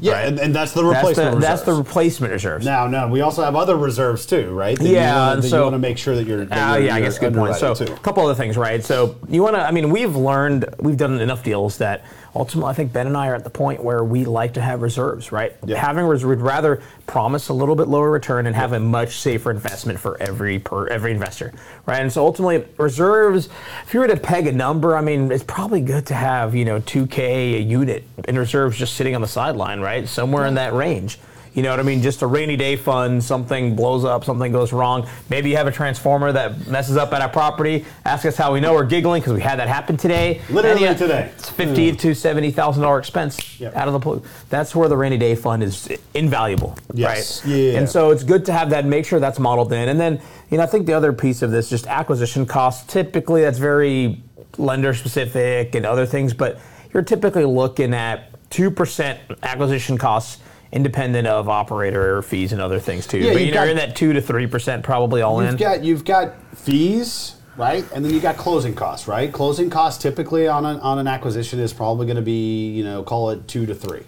Yeah, 0.01 0.13
Right. 0.15 0.29
and, 0.29 0.39
and 0.39 0.55
that's 0.55 0.73
the 0.73 0.83
That's 0.83 0.97
replacement 0.97 1.35
the, 1.37 1.41
that's 1.41 1.63
the 1.63 1.73
replacement 1.73 2.33
reserves. 2.33 2.65
Now, 2.67 2.87
no, 2.87 3.09
we 3.09 3.21
also 3.21 3.43
have 3.45 3.55
other 3.57 3.77
reserves 3.77 4.27
too, 4.27 4.51
right? 4.51 4.79
That 4.79 4.87
Yeah, 4.89 5.11
you 5.13 5.19
wanna, 5.29 5.41
that 5.43 5.49
so- 5.49 5.57
you 5.57 5.63
want 5.63 5.75
to 5.75 5.79
make 5.79 5.99
sure 5.99 6.15
that 6.17 6.27
you're. 6.27 6.45
That 6.45 6.53
Uh, 6.73 6.77
you're 6.77 6.87
yeah, 6.87 6.95
I 6.95 6.99
you're 6.99 7.07
guess 7.09 7.19
good 7.19 7.35
point. 7.35 7.57
So, 7.57 7.73
a 7.73 7.87
couple 8.01 8.25
other 8.25 8.35
things, 8.35 8.57
right? 8.57 8.83
So, 8.85 9.17
you 9.29 9.43
want 9.43 9.57
to, 9.57 9.61
I 9.61 9.71
mean, 9.71 9.91
we've 9.91 10.17
learned, 10.17 10.65
we've 10.81 10.97
done 10.97 11.21
enough 11.21 11.43
deals 11.43 11.79
that 11.79 12.05
ultimately, 12.37 12.71
I 12.71 12.75
think 12.75 12.93
Ben 12.93 13.07
and 13.07 13.17
I 13.17 13.29
are 13.29 13.35
at 13.35 13.45
the 13.45 13.51
point 13.51 13.83
where 13.83 14.05
we 14.05 14.25
like 14.25 14.55
to 14.55 14.61
have 14.61 14.83
reserves, 14.83 15.33
right? 15.33 15.53
Having 15.79 16.07
reserves, 16.07 16.39
we'd 16.39 16.45
rather 16.45 16.83
promise 17.07 17.49
a 17.49 17.55
little 17.55 17.75
bit 17.75 17.89
lower 17.89 18.11
return 18.11 18.47
and 18.47 18.55
have 18.55 18.73
a 18.73 18.81
much 18.81 19.17
safer 19.17 19.51
investment 19.51 19.99
for 19.99 20.21
every 20.21 20.59
per 20.59 20.87
every 20.89 21.13
investor, 21.13 21.53
right? 21.87 22.01
And 22.01 22.13
so, 22.13 22.25
ultimately, 22.25 22.65
reserves. 22.79 23.49
If 23.87 23.95
you 23.95 24.01
were 24.01 24.09
to 24.09 24.17
peg 24.17 24.47
a 24.47 24.53
number, 24.53 24.97
I 24.97 25.01
mean, 25.01 25.33
it's 25.33 25.45
probably 25.45 25.81
good 25.81 26.07
to 26.07 26.15
have 26.15 26.55
you 26.55 26.65
know 26.65 26.81
2k 26.81 27.19
a 27.19 27.61
unit 27.61 28.05
in 28.29 28.39
reserves 28.39 28.77
just 28.77 28.95
sitting 28.95 29.15
on 29.15 29.21
the 29.21 29.29
sideline, 29.29 29.81
right? 29.81 30.07
Somewhere 30.07 30.47
in 30.47 30.55
that 30.55 30.73
range. 30.75 31.19
You 31.57 31.63
know 31.63 31.71
what 31.71 31.81
I 31.81 31.85
mean? 31.85 32.03
Just 32.03 32.21
a 32.21 32.27
rainy 32.27 32.55
day 32.55 32.77
fund, 32.77 33.25
something 33.25 33.75
blows 33.75 34.05
up, 34.05 34.25
something 34.25 34.53
goes 34.53 34.75
wrong. 34.75 35.09
Maybe 35.31 35.49
you 35.49 35.57
have 35.57 35.67
a 35.67 35.73
transformer 35.73 36.31
that 36.31 36.67
messes 36.67 36.99
up 36.99 37.15
at 37.15 37.23
a 37.23 37.31
property. 37.31 37.87
Ask 38.05 38.27
us 38.27 38.37
how 38.37 38.53
we 38.53 38.61
know. 38.61 38.75
We're 38.75 38.85
giggling 38.85 39.23
because 39.23 39.33
we 39.33 39.41
had 39.41 39.59
that 39.59 39.67
happen 39.67 39.97
today. 39.97 40.43
Literally 40.51 40.83
yeah, 40.83 40.93
today. 40.93 41.33
It's 41.35 41.49
fifty 41.49 41.93
mm. 41.93 41.99
to 41.99 42.15
seventy 42.15 42.51
thousand 42.51 42.83
dollar 42.83 42.99
expense 42.99 43.59
Yep. 43.59 43.75
out 43.75 43.89
of 43.89 43.95
the 43.95 43.99
blue. 43.99 44.23
That's 44.51 44.77
where 44.77 44.87
the 44.87 44.99
rainy 44.99 45.17
day 45.17 45.35
fund 45.35 45.63
is 45.63 45.89
invaluable, 46.13 46.77
Yes. 46.93 47.43
right? 47.43 47.55
Yeah. 47.55 47.79
And 47.79 47.89
so 47.89 48.11
it's 48.11 48.23
good 48.23 48.45
to 48.45 48.53
have 48.53 48.69
that. 48.71 48.85
Make 48.85 49.07
sure 49.07 49.19
that's 49.19 49.39
modeled 49.39 49.73
in, 49.73 49.89
and 49.89 49.99
then 49.99 50.21
you 50.51 50.59
know 50.59 50.63
I 50.63 50.67
think 50.67 50.85
the 50.85 50.93
other 50.93 51.15
piece 51.15 51.41
of 51.41 51.51
this 51.51 51.71
just 51.71 51.87
acquisition 51.87 52.45
costs. 52.45 52.93
Typically, 52.93 53.41
that's 53.41 53.59
very 53.59 54.23
lender 54.59 54.93
specific 54.93 55.75
and 55.75 55.87
other 55.87 56.05
things, 56.05 56.35
but 56.35 56.61
you're 56.93 57.03
typically 57.03 57.47
looking 57.47 57.95
at 57.95 58.29
two 58.51 58.71
percent 58.71 59.19
acquisition 59.43 59.97
costs. 59.97 60.43
Independent 60.81 61.27
of 61.27 61.49
operator 61.49 62.21
fees 62.21 62.53
and 62.53 62.61
other 62.61 62.79
things 62.79 63.07
too, 63.07 63.17
Yeah, 63.17 63.33
but 63.33 63.41
you 63.41 63.47
know, 63.47 63.55
got- 63.55 63.69
in 63.69 63.77
that 63.79 63.97
two 63.97 64.13
to 64.13 64.21
three 64.21 64.47
percent 64.47 64.83
probably 64.83 65.23
all 65.23 65.41
You've 65.43 65.53
in. 65.53 65.57
got 65.57 65.83
you've 65.83 66.05
got 66.05 66.35
fees, 66.55 67.37
right? 67.57 67.83
And 67.95 68.05
then 68.05 68.13
you 68.13 68.21
got 68.21 68.37
closing 68.37 68.75
costs, 68.75 69.09
right? 69.09 69.33
Closing 69.33 69.71
costs 69.71 70.03
typically 70.03 70.47
on 70.47 70.67
an 70.67 70.79
on 70.81 70.99
an 70.99 71.09
acquisition 71.09 71.61
is 71.61 71.73
probably 71.73 72.05
going 72.05 72.17
to 72.17 72.23
be, 72.23 72.69
you 72.73 72.85
know, 72.85 73.03
call 73.03 73.31
it 73.31 73.49
2 73.49 73.65
to 73.65 73.75
3, 73.75 74.03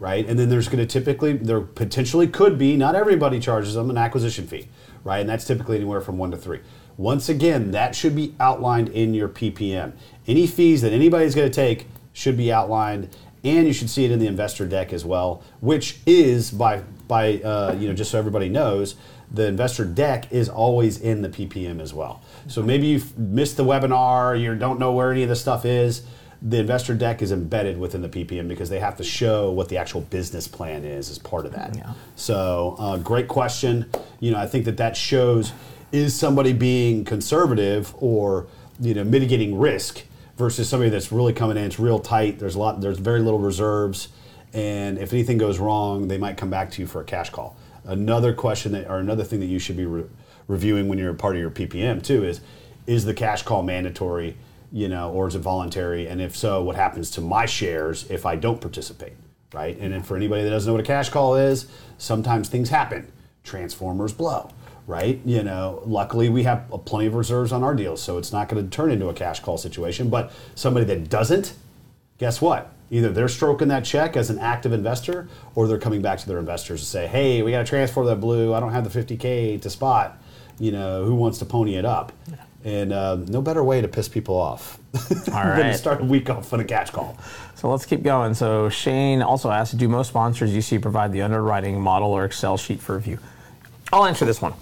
right? 0.00 0.26
And 0.28 0.36
then 0.36 0.48
there's 0.48 0.66
going 0.66 0.84
to 0.84 0.86
typically 0.86 1.34
there 1.34 1.60
potentially 1.60 2.26
could 2.26 2.58
be, 2.58 2.76
not 2.76 2.96
everybody 2.96 3.38
charges 3.38 3.74
them 3.74 3.88
an 3.88 3.96
acquisition 3.96 4.48
fee, 4.48 4.66
right? 5.04 5.20
And 5.20 5.28
that's 5.30 5.44
typically 5.44 5.76
anywhere 5.76 6.00
from 6.00 6.18
1 6.18 6.32
to 6.32 6.36
3. 6.36 6.58
Once 6.96 7.28
again, 7.28 7.70
that 7.70 7.94
should 7.94 8.16
be 8.16 8.34
outlined 8.40 8.88
in 8.88 9.14
your 9.14 9.28
PPM. 9.28 9.92
Any 10.26 10.48
fees 10.48 10.82
that 10.82 10.92
anybody's 10.92 11.36
going 11.36 11.48
to 11.48 11.54
take 11.54 11.86
should 12.12 12.36
be 12.36 12.50
outlined 12.52 13.08
and 13.48 13.66
you 13.66 13.72
should 13.72 13.90
see 13.90 14.04
it 14.04 14.10
in 14.10 14.18
the 14.18 14.26
investor 14.26 14.66
deck 14.66 14.92
as 14.92 15.04
well, 15.04 15.42
which 15.60 15.98
is 16.06 16.50
by 16.50 16.82
by 17.06 17.38
uh, 17.38 17.76
you 17.78 17.88
know 17.88 17.94
just 17.94 18.10
so 18.10 18.18
everybody 18.18 18.48
knows, 18.48 18.96
the 19.30 19.46
investor 19.46 19.84
deck 19.84 20.30
is 20.32 20.48
always 20.48 21.00
in 21.00 21.22
the 21.22 21.28
PPM 21.28 21.80
as 21.80 21.94
well. 21.94 22.22
So 22.46 22.62
maybe 22.62 22.86
you've 22.86 23.18
missed 23.18 23.56
the 23.56 23.64
webinar, 23.64 24.40
you 24.40 24.54
don't 24.54 24.78
know 24.78 24.92
where 24.92 25.12
any 25.12 25.22
of 25.22 25.28
this 25.28 25.40
stuff 25.40 25.64
is. 25.64 26.02
The 26.40 26.58
investor 26.60 26.94
deck 26.94 27.20
is 27.20 27.32
embedded 27.32 27.78
within 27.78 28.00
the 28.00 28.08
PPM 28.08 28.46
because 28.46 28.70
they 28.70 28.78
have 28.78 28.96
to 28.98 29.04
show 29.04 29.50
what 29.50 29.68
the 29.68 29.76
actual 29.76 30.02
business 30.02 30.46
plan 30.46 30.84
is 30.84 31.10
as 31.10 31.18
part 31.18 31.46
of 31.46 31.52
that. 31.52 31.74
Yeah. 31.74 31.94
So, 32.14 32.76
uh, 32.78 32.96
great 32.98 33.26
question. 33.26 33.90
You 34.20 34.30
know, 34.30 34.38
I 34.38 34.46
think 34.46 34.64
that 34.66 34.76
that 34.76 34.96
shows 34.96 35.52
is 35.90 36.14
somebody 36.14 36.52
being 36.52 37.04
conservative 37.04 37.92
or 37.98 38.46
you 38.78 38.94
know 38.94 39.04
mitigating 39.04 39.58
risk 39.58 40.04
versus 40.38 40.68
somebody 40.68 40.88
that's 40.88 41.10
really 41.12 41.32
coming 41.32 41.56
in. 41.56 41.64
It's 41.64 41.80
real 41.80 41.98
tight. 41.98 42.38
There's 42.38 42.54
a 42.54 42.58
lot. 42.58 42.80
There's 42.80 42.98
very 42.98 43.20
little 43.20 43.40
reserves, 43.40 44.08
and 44.54 44.96
if 44.96 45.12
anything 45.12 45.36
goes 45.36 45.58
wrong, 45.58 46.08
they 46.08 46.16
might 46.16 46.36
come 46.36 46.48
back 46.48 46.70
to 46.72 46.80
you 46.80 46.86
for 46.86 47.00
a 47.00 47.04
cash 47.04 47.30
call. 47.30 47.56
Another 47.84 48.32
question 48.32 48.72
that, 48.72 48.88
or 48.88 48.98
another 48.98 49.24
thing 49.24 49.40
that 49.40 49.46
you 49.46 49.58
should 49.58 49.76
be 49.76 49.86
re- 49.86 50.04
reviewing 50.46 50.88
when 50.88 50.98
you're 50.98 51.10
a 51.10 51.14
part 51.14 51.34
of 51.34 51.40
your 51.40 51.50
PPM 51.50 52.02
too 52.02 52.24
is, 52.24 52.40
is 52.86 53.04
the 53.04 53.14
cash 53.14 53.42
call 53.42 53.62
mandatory? 53.62 54.36
You 54.70 54.88
know, 54.88 55.10
or 55.10 55.26
is 55.26 55.34
it 55.34 55.40
voluntary? 55.40 56.06
And 56.06 56.20
if 56.20 56.36
so, 56.36 56.62
what 56.62 56.76
happens 56.76 57.10
to 57.12 57.20
my 57.20 57.46
shares 57.46 58.08
if 58.10 58.26
I 58.26 58.36
don't 58.36 58.60
participate? 58.60 59.14
Right. 59.54 59.78
And 59.78 60.06
for 60.06 60.14
anybody 60.14 60.42
that 60.42 60.50
doesn't 60.50 60.68
know 60.68 60.74
what 60.74 60.84
a 60.84 60.86
cash 60.86 61.08
call 61.08 61.36
is, 61.36 61.66
sometimes 61.96 62.50
things 62.50 62.68
happen. 62.68 63.10
Transformers 63.44 64.12
blow 64.12 64.50
right? 64.88 65.20
You 65.24 65.42
know, 65.42 65.82
luckily 65.84 66.30
we 66.30 66.42
have 66.44 66.68
plenty 66.86 67.06
of 67.06 67.14
reserves 67.14 67.52
on 67.52 67.62
our 67.62 67.74
deals, 67.74 68.02
so 68.02 68.18
it's 68.18 68.32
not 68.32 68.48
going 68.48 68.64
to 68.64 68.74
turn 68.74 68.90
into 68.90 69.08
a 69.08 69.14
cash 69.14 69.40
call 69.40 69.58
situation. 69.58 70.08
But 70.08 70.32
somebody 70.54 70.86
that 70.86 71.08
doesn't, 71.08 71.52
guess 72.16 72.40
what? 72.40 72.72
Either 72.90 73.12
they're 73.12 73.28
stroking 73.28 73.68
that 73.68 73.84
check 73.84 74.16
as 74.16 74.30
an 74.30 74.38
active 74.38 74.72
investor, 74.72 75.28
or 75.54 75.68
they're 75.68 75.78
coming 75.78 76.00
back 76.00 76.18
to 76.20 76.26
their 76.26 76.38
investors 76.38 76.80
to 76.80 76.86
say, 76.86 77.06
"Hey, 77.06 77.42
we 77.42 77.50
got 77.50 77.58
to 77.58 77.64
transfer 77.66 78.02
that 78.06 78.18
blue. 78.18 78.54
I 78.54 78.60
don't 78.60 78.72
have 78.72 78.90
the 78.90 78.98
50k 78.98 79.60
to 79.60 79.70
spot. 79.70 80.18
You 80.58 80.72
know, 80.72 81.04
who 81.04 81.14
wants 81.14 81.38
to 81.40 81.44
pony 81.44 81.76
it 81.76 81.84
up?" 81.84 82.12
And 82.64 82.92
uh, 82.92 83.16
no 83.28 83.42
better 83.42 83.62
way 83.62 83.82
to 83.82 83.88
piss 83.88 84.08
people 84.08 84.34
off 84.36 84.78
than 85.08 85.34
right. 85.34 85.62
to 85.64 85.74
start 85.74 86.00
a 86.00 86.04
week 86.04 86.30
off 86.30 86.52
on 86.52 86.60
a 86.60 86.64
cash 86.64 86.90
call. 86.90 87.16
So 87.54 87.70
let's 87.70 87.84
keep 87.84 88.02
going. 88.02 88.34
So 88.34 88.68
Shane 88.68 89.22
also 89.22 89.50
asked, 89.50 89.76
do 89.76 89.88
most 89.88 90.08
sponsors 90.08 90.52
you 90.52 90.60
see 90.60 90.78
provide 90.78 91.12
the 91.12 91.22
underwriting 91.22 91.80
model 91.80 92.10
or 92.10 92.24
Excel 92.24 92.56
sheet 92.56 92.80
for 92.80 92.96
review? 92.96 93.18
I'll 93.92 94.06
answer 94.06 94.24
this 94.24 94.42
one. 94.42 94.54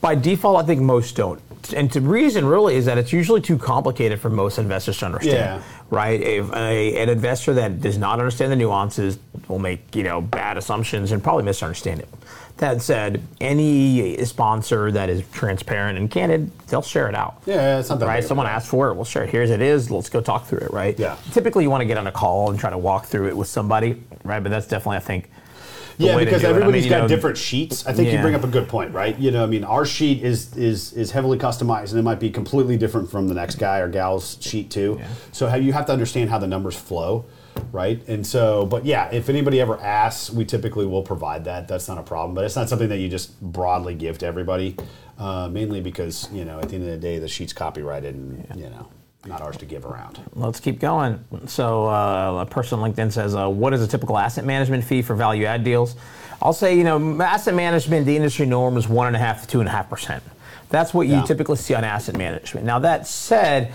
By 0.00 0.14
default, 0.14 0.62
I 0.62 0.66
think 0.66 0.80
most 0.80 1.16
don't. 1.16 1.40
And 1.76 1.90
the 1.90 2.00
reason 2.00 2.46
really 2.46 2.74
is 2.74 2.86
that 2.86 2.96
it's 2.96 3.12
usually 3.12 3.40
too 3.40 3.58
complicated 3.58 4.18
for 4.18 4.30
most 4.30 4.58
investors 4.58 4.98
to 4.98 5.06
understand. 5.06 5.36
Yeah. 5.36 5.62
Right? 5.90 6.20
If 6.20 6.50
a, 6.52 6.96
an 6.96 7.08
investor 7.08 7.54
that 7.54 7.80
does 7.80 7.98
not 7.98 8.18
understand 8.18 8.50
the 8.50 8.56
nuances 8.56 9.18
will 9.46 9.58
make, 9.58 9.94
you 9.94 10.02
know, 10.02 10.20
bad 10.20 10.56
assumptions 10.56 11.12
and 11.12 11.22
probably 11.22 11.44
misunderstand 11.44 12.00
it. 12.00 12.08
That 12.56 12.82
said, 12.82 13.22
any 13.40 14.22
sponsor 14.24 14.90
that 14.92 15.08
is 15.08 15.22
transparent 15.32 15.98
and 15.98 16.10
candid, 16.10 16.50
they'll 16.68 16.82
share 16.82 17.08
it 17.08 17.14
out 17.14 17.42
Yeah, 17.46 17.78
it's 17.78 17.88
not 17.88 18.00
that 18.00 18.06
right? 18.06 18.16
big 18.16 18.18
of 18.20 18.24
a 18.24 18.28
Someone 18.28 18.46
asked 18.46 18.68
for 18.68 18.90
it. 18.90 18.94
Well, 18.94 19.04
sure. 19.04 19.24
Here's 19.24 19.50
it 19.50 19.62
is. 19.62 19.90
Let's 19.90 20.10
go 20.10 20.20
talk 20.20 20.46
through 20.46 20.60
it, 20.60 20.70
right? 20.70 20.98
Yeah. 20.98 21.16
Typically, 21.32 21.64
you 21.64 21.70
want 21.70 21.80
to 21.82 21.86
get 21.86 21.96
on 21.98 22.06
a 22.06 22.12
call 22.12 22.50
and 22.50 22.58
try 22.58 22.70
to 22.70 22.78
walk 22.78 23.06
through 23.06 23.28
it 23.28 23.36
with 23.36 23.48
somebody, 23.48 24.02
right? 24.24 24.40
But 24.40 24.50
that's 24.50 24.66
definitely, 24.66 24.98
I 24.98 25.00
think. 25.00 25.30
Yeah, 26.00 26.18
because 26.18 26.42
it. 26.42 26.46
I 26.46 26.48
mean, 26.48 26.62
everybody's 26.62 26.88
got 26.88 27.02
know, 27.02 27.08
different 27.08 27.36
sheets. 27.36 27.86
I 27.86 27.92
think 27.92 28.12
you 28.12 28.18
bring 28.20 28.34
up 28.34 28.44
a 28.44 28.48
good 28.48 28.68
point, 28.68 28.92
right? 28.92 29.18
You 29.18 29.30
know, 29.30 29.42
I 29.42 29.46
mean, 29.46 29.64
our 29.64 29.84
sheet 29.84 30.22
is 30.22 30.56
is 30.56 30.92
is 30.94 31.10
heavily 31.10 31.38
customized, 31.38 31.90
and 31.90 31.98
it 31.98 32.02
might 32.02 32.20
be 32.20 32.30
completely 32.30 32.76
different 32.76 33.10
from 33.10 33.28
the 33.28 33.34
next 33.34 33.56
guy 33.56 33.78
or 33.78 33.88
gal's 33.88 34.38
sheet 34.40 34.70
too. 34.70 34.96
Yeah. 34.98 35.08
So 35.32 35.48
how 35.48 35.56
you 35.56 35.72
have 35.72 35.86
to 35.86 35.92
understand 35.92 36.30
how 36.30 36.38
the 36.38 36.46
numbers 36.46 36.76
flow, 36.76 37.26
right? 37.72 38.06
And 38.08 38.26
so, 38.26 38.66
but 38.66 38.84
yeah, 38.84 39.10
if 39.12 39.28
anybody 39.28 39.60
ever 39.60 39.78
asks, 39.80 40.30
we 40.30 40.44
typically 40.44 40.86
will 40.86 41.02
provide 41.02 41.44
that. 41.44 41.68
That's 41.68 41.88
not 41.88 41.98
a 41.98 42.02
problem, 42.02 42.34
but 42.34 42.44
it's 42.44 42.56
not 42.56 42.68
something 42.68 42.88
that 42.88 42.98
you 42.98 43.08
just 43.08 43.40
broadly 43.40 43.94
give 43.94 44.18
to 44.18 44.26
everybody. 44.26 44.76
Uh, 45.18 45.48
mainly 45.48 45.82
because 45.82 46.32
you 46.32 46.46
know, 46.46 46.58
at 46.60 46.70
the 46.70 46.76
end 46.76 46.84
of 46.84 46.90
the 46.90 46.96
day, 46.96 47.18
the 47.18 47.28
sheet's 47.28 47.52
copyrighted, 47.52 48.14
and 48.14 48.46
you 48.56 48.70
know, 48.70 48.88
not 49.26 49.40
ours 49.42 49.56
to 49.58 49.66
give 49.66 49.84
around. 49.84 50.18
Let's 50.34 50.60
keep 50.60 50.80
going. 50.80 51.22
So, 51.46 51.86
uh, 51.86 52.38
a 52.42 52.46
person 52.46 52.78
on 52.80 52.92
LinkedIn 52.92 53.12
says, 53.12 53.34
uh, 53.34 53.48
"What 53.48 53.74
is 53.74 53.82
a 53.82 53.86
typical 53.86 54.16
asset 54.16 54.44
management 54.44 54.84
fee 54.84 55.02
for 55.02 55.14
value 55.14 55.44
add 55.44 55.62
deals?" 55.64 55.94
I'll 56.42 56.54
say, 56.54 56.74
you 56.76 56.84
know, 56.84 57.20
asset 57.22 57.54
management, 57.54 58.06
the 58.06 58.16
industry 58.16 58.46
norm 58.46 58.78
is 58.78 58.88
one 58.88 59.06
and 59.08 59.14
a 59.16 59.18
half 59.18 59.42
to 59.42 59.46
two 59.46 59.60
and 59.60 59.68
a 59.68 59.72
half 59.72 59.90
percent. 59.90 60.22
That's 60.70 60.94
what 60.94 61.06
you 61.06 61.16
Yeah. 61.16 61.22
typically 61.22 61.56
see 61.56 61.74
on 61.74 61.84
asset 61.84 62.16
management. 62.16 62.64
Now, 62.64 62.78
that 62.78 63.06
said, 63.06 63.72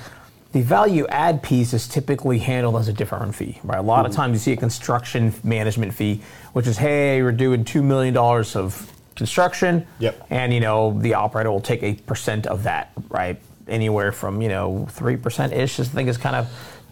the 0.51 0.61
value 0.61 1.05
add 1.09 1.43
piece 1.43 1.73
is 1.73 1.87
typically 1.87 2.39
handled 2.39 2.77
as 2.77 2.87
a 2.87 2.93
different 2.93 3.35
fee, 3.35 3.59
right? 3.63 3.77
A 3.77 3.81
lot 3.83 3.99
Mm-hmm. 3.99 4.05
of 4.07 4.15
times 4.15 4.33
you 4.33 4.39
see 4.39 4.53
a 4.53 4.57
construction 4.57 5.33
management 5.43 5.93
fee, 5.93 6.21
which 6.53 6.65
is, 6.65 6.77
hey, 6.79 7.21
we're 7.21 7.31
doing 7.33 7.63
two 7.65 7.83
million 7.83 8.13
dollars 8.15 8.55
of 8.55 8.91
construction, 9.15 9.85
Yep. 9.99 10.25
and 10.31 10.51
you 10.53 10.59
know 10.59 10.97
the 10.99 11.13
operator 11.13 11.51
will 11.51 11.59
take 11.61 11.83
a 11.83 11.93
percent 11.93 12.47
of 12.47 12.63
that, 12.63 12.91
right? 13.09 13.37
Anywhere 13.67 14.11
from 14.11 14.41
you 14.41 14.49
know 14.49 14.87
three 14.91 15.17
percent 15.17 15.53
ish. 15.53 15.79
I 15.79 15.83
think 15.83 16.07
is 16.09 16.17
kind 16.17 16.35
of 16.35 16.47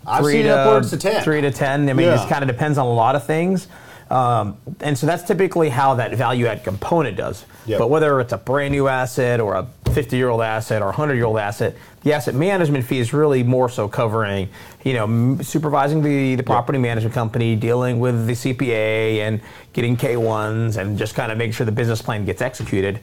I've 0.06 0.24
three 0.24 0.48
upwards 0.50 0.90
to 0.90 0.98
10. 0.98 1.24
Three 1.24 1.42
to 1.42 1.52
ten. 1.52 1.90
I 1.90 1.94
mean, 1.94 2.08
Yeah. 2.08 2.24
it 2.24 2.30
kind 2.30 2.44
of 2.44 2.48
depends 2.48 2.78
on 2.78 2.86
a 2.88 2.94
lot 2.94 3.16
of 3.16 3.26
things. 3.26 3.68
Um, 4.10 4.58
and 4.82 4.98
so 4.98 5.08
that's 5.08 5.24
typically 5.24 5.70
how 5.70 5.96
that 5.96 6.14
value 6.16 6.46
add 6.46 6.64
component 6.64 7.16
does. 7.18 7.46
Yep. 7.66 7.80
But 7.80 7.90
whether 7.90 8.20
it's 8.20 8.34
a 8.34 8.38
brand 8.38 8.74
new 8.74 8.88
asset 8.88 9.40
or 9.40 9.56
a 9.56 9.66
50 9.94 10.18
year 10.18 10.30
old 10.30 10.42
asset 10.42 10.82
or 10.82 10.86
a 10.86 10.88
100 10.90 11.16
year 11.16 11.26
old 11.26 11.40
asset, 11.40 11.76
the 12.04 12.14
asset 12.14 12.36
management 12.36 12.86
fee 12.86 13.00
is 13.00 13.14
really 13.14 13.44
more 13.44 13.70
so 13.70 13.88
covering, 13.88 14.50
you 14.84 14.94
know, 14.94 15.06
m- 15.06 15.42
supervising 15.42 16.04
the, 16.04 16.36
the 16.36 16.44
property 16.44 16.78
management 16.78 17.16
company, 17.16 17.56
dealing 17.56 18.00
with 18.00 18.28
the 18.28 18.34
CPA 18.34 19.20
and 19.20 19.40
getting 19.72 19.96
K1s 19.96 20.78
and 20.78 20.98
just 20.98 21.16
kind 21.16 21.32
of 21.32 21.38
making 21.38 21.54
sure 21.54 21.66
the 21.66 21.72
business 21.72 22.02
plan 22.02 22.26
gets 22.26 22.42
executed. 22.42 23.00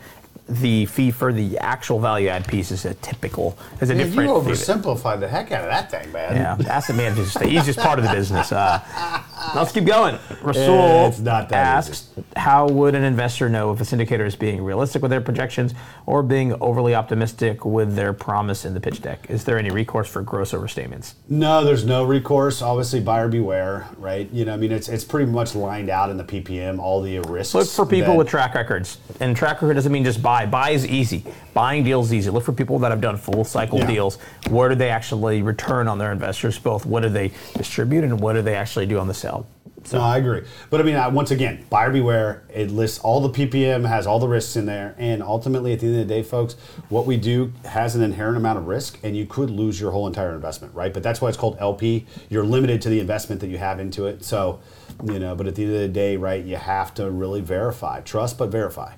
The 0.51 0.87
fee 0.87 1.13
for 1.13 1.33
the 1.33 1.59
actual 1.59 2.01
value 2.01 2.29
add 2.29 2.47
piece 2.49 2.73
is 2.73 2.85
a 2.85 2.95
typical, 2.95 3.57
is 3.81 3.91
a 3.91 3.95
you 3.95 4.05
different 4.05 4.29
fee. 4.29 4.51
oversimplified 4.51 5.21
the 5.21 5.29
heck 5.29 5.53
out 5.53 5.63
of 5.63 5.71
that 5.71 5.91
thing, 5.93 6.11
man. 6.11 6.35
Yeah, 6.35 6.73
asset 6.73 6.97
management 6.97 7.29
is 7.29 7.35
the 7.35 7.49
easiest 7.49 7.79
part 7.79 8.01
of 8.01 8.05
the 8.05 8.11
business. 8.13 8.51
Uh, 8.51 8.81
Let's 9.55 9.73
keep 9.73 9.85
going. 9.85 10.19
Rasul 10.43 10.79
uh, 10.79 11.13
not 11.21 11.53
asks, 11.53 12.11
how 12.37 12.69
would 12.69 12.95
an 12.95 13.05
investor 13.05 13.49
know 13.49 13.73
if 13.73 13.81
a 13.81 13.85
syndicator 13.85 14.27
is 14.27 14.37
being 14.37 14.63
realistic 14.63 15.03
with 15.03 15.11
their 15.11 15.21
projections 15.21 15.75
or 16.07 16.23
being 16.23 16.53
overly 16.61 16.95
optimistic 16.95 17.65
with 17.65 17.97
their 17.97 18.13
promise 18.13 18.65
in 18.65 18.75
the 18.75 18.81
pitch 18.81 19.03
deck? 19.03 19.27
Is 19.29 19.45
there 19.45 19.59
any 19.59 19.71
recourse 19.71 20.09
for 20.09 20.23
gross 20.23 20.53
overstatements? 20.53 21.15
No, 21.29 21.65
there's 21.65 21.85
no 21.85 22.05
recourse. 22.05 22.63
Obviously, 22.63 23.01
buyer 23.01 23.29
beware, 23.29 23.89
right? 23.99 24.31
You 24.31 24.45
know, 24.45 24.55
I 24.55 24.57
mean, 24.57 24.73
it's 24.73 24.89
it's 24.89 25.05
pretty 25.05 25.31
much 25.31 25.55
lined 25.55 25.89
out 25.89 26.11
in 26.11 26.17
the 26.17 26.25
PPM 26.25 26.79
all 26.79 27.01
the 27.01 27.19
risks. 27.21 27.55
Look 27.55 27.69
for 27.69 27.87
people 27.87 28.17
with 28.17 28.29
track 28.29 28.55
records. 28.55 28.99
And 29.21 29.37
track 29.37 29.63
record 29.63 29.75
doesn't 29.75 29.93
mean 29.93 30.05
just 30.05 30.23
buy. 30.23 30.47
Buy 30.47 30.71
is 30.71 30.87
easy. 30.87 31.25
Buying 31.55 31.83
deals 31.83 32.07
is 32.07 32.15
easy. 32.15 32.31
Look 32.31 32.45
for 32.45 32.53
people 32.53 32.79
that 32.81 32.91
have 32.91 33.01
done 33.01 33.17
full 33.17 33.45
cycle 33.45 33.79
Yeah. 33.79 33.87
deals. 33.87 34.19
Where 34.49 34.69
do 34.69 34.75
they 34.75 34.91
actually 34.91 35.43
return 35.43 35.89
on 35.89 35.99
their 35.99 36.13
investors? 36.13 36.59
Both 36.59 36.87
what 36.87 37.03
do 37.03 37.09
they 37.09 37.33
distribute 37.57 38.05
and 38.05 38.21
what 38.21 38.35
do 38.35 38.43
they 38.43 38.55
actually 38.55 38.87
do 38.87 38.99
on 38.99 39.09
the 39.09 39.15
sale? 39.31 39.47
No, 39.93 40.01
I 40.01 40.19
agree. 40.19 40.43
But 40.69 40.81
I 40.81 40.85
mean, 40.85 40.97
I, 40.97 41.09
once 41.09 41.31
again, 41.31 41.65
buyer 41.71 41.91
beware. 41.91 42.43
It 42.53 42.71
lists 42.71 42.99
all 42.99 43.27
the 43.27 43.31
PPM, 43.31 43.89
has 43.89 44.07
all 44.07 44.19
the 44.19 44.29
risks 44.29 44.55
in 44.57 44.67
there, 44.67 44.95
and 44.99 45.23
ultimately, 45.23 45.73
at 45.73 45.81
the 45.81 45.87
end 45.87 46.01
of 46.01 46.09
the 46.09 46.15
day, 46.15 46.23
folks, 46.23 46.55
what 46.91 47.07
we 47.07 47.17
do 47.17 47.53
has 47.65 47.97
an 47.97 48.03
inherent 48.03 48.37
amount 48.37 48.59
of 48.59 48.67
risk, 48.67 48.99
and 49.03 49.17
you 49.17 49.25
could 49.25 49.51
lose 49.51 49.81
your 49.81 49.91
whole 49.91 50.07
entire 50.07 50.35
investment, 50.35 50.75
right? 50.75 50.93
But 50.93 51.03
that's 51.03 51.21
why 51.21 51.29
it's 51.29 51.39
called 51.39 51.57
LP. 51.61 52.07
You're 52.29 52.45
limited 52.45 52.83
to 52.83 52.91
the 52.91 53.01
investment 53.01 53.41
that 53.41 53.49
you 53.49 53.59
have 53.59 53.81
into 53.81 54.07
it. 54.07 54.23
So, 54.23 54.61
you 55.05 55.19
know, 55.19 55.35
but 55.35 55.47
at 55.47 55.55
the 55.55 55.65
end 55.65 55.75
of 55.75 55.81
the 55.81 55.89
day, 55.89 56.17
right, 56.17 56.45
you 56.45 56.57
have 56.57 56.93
to 56.95 57.11
really 57.11 57.41
verify, 57.41 58.01
trust, 58.03 58.37
but 58.37 58.51
verify. 58.51 58.93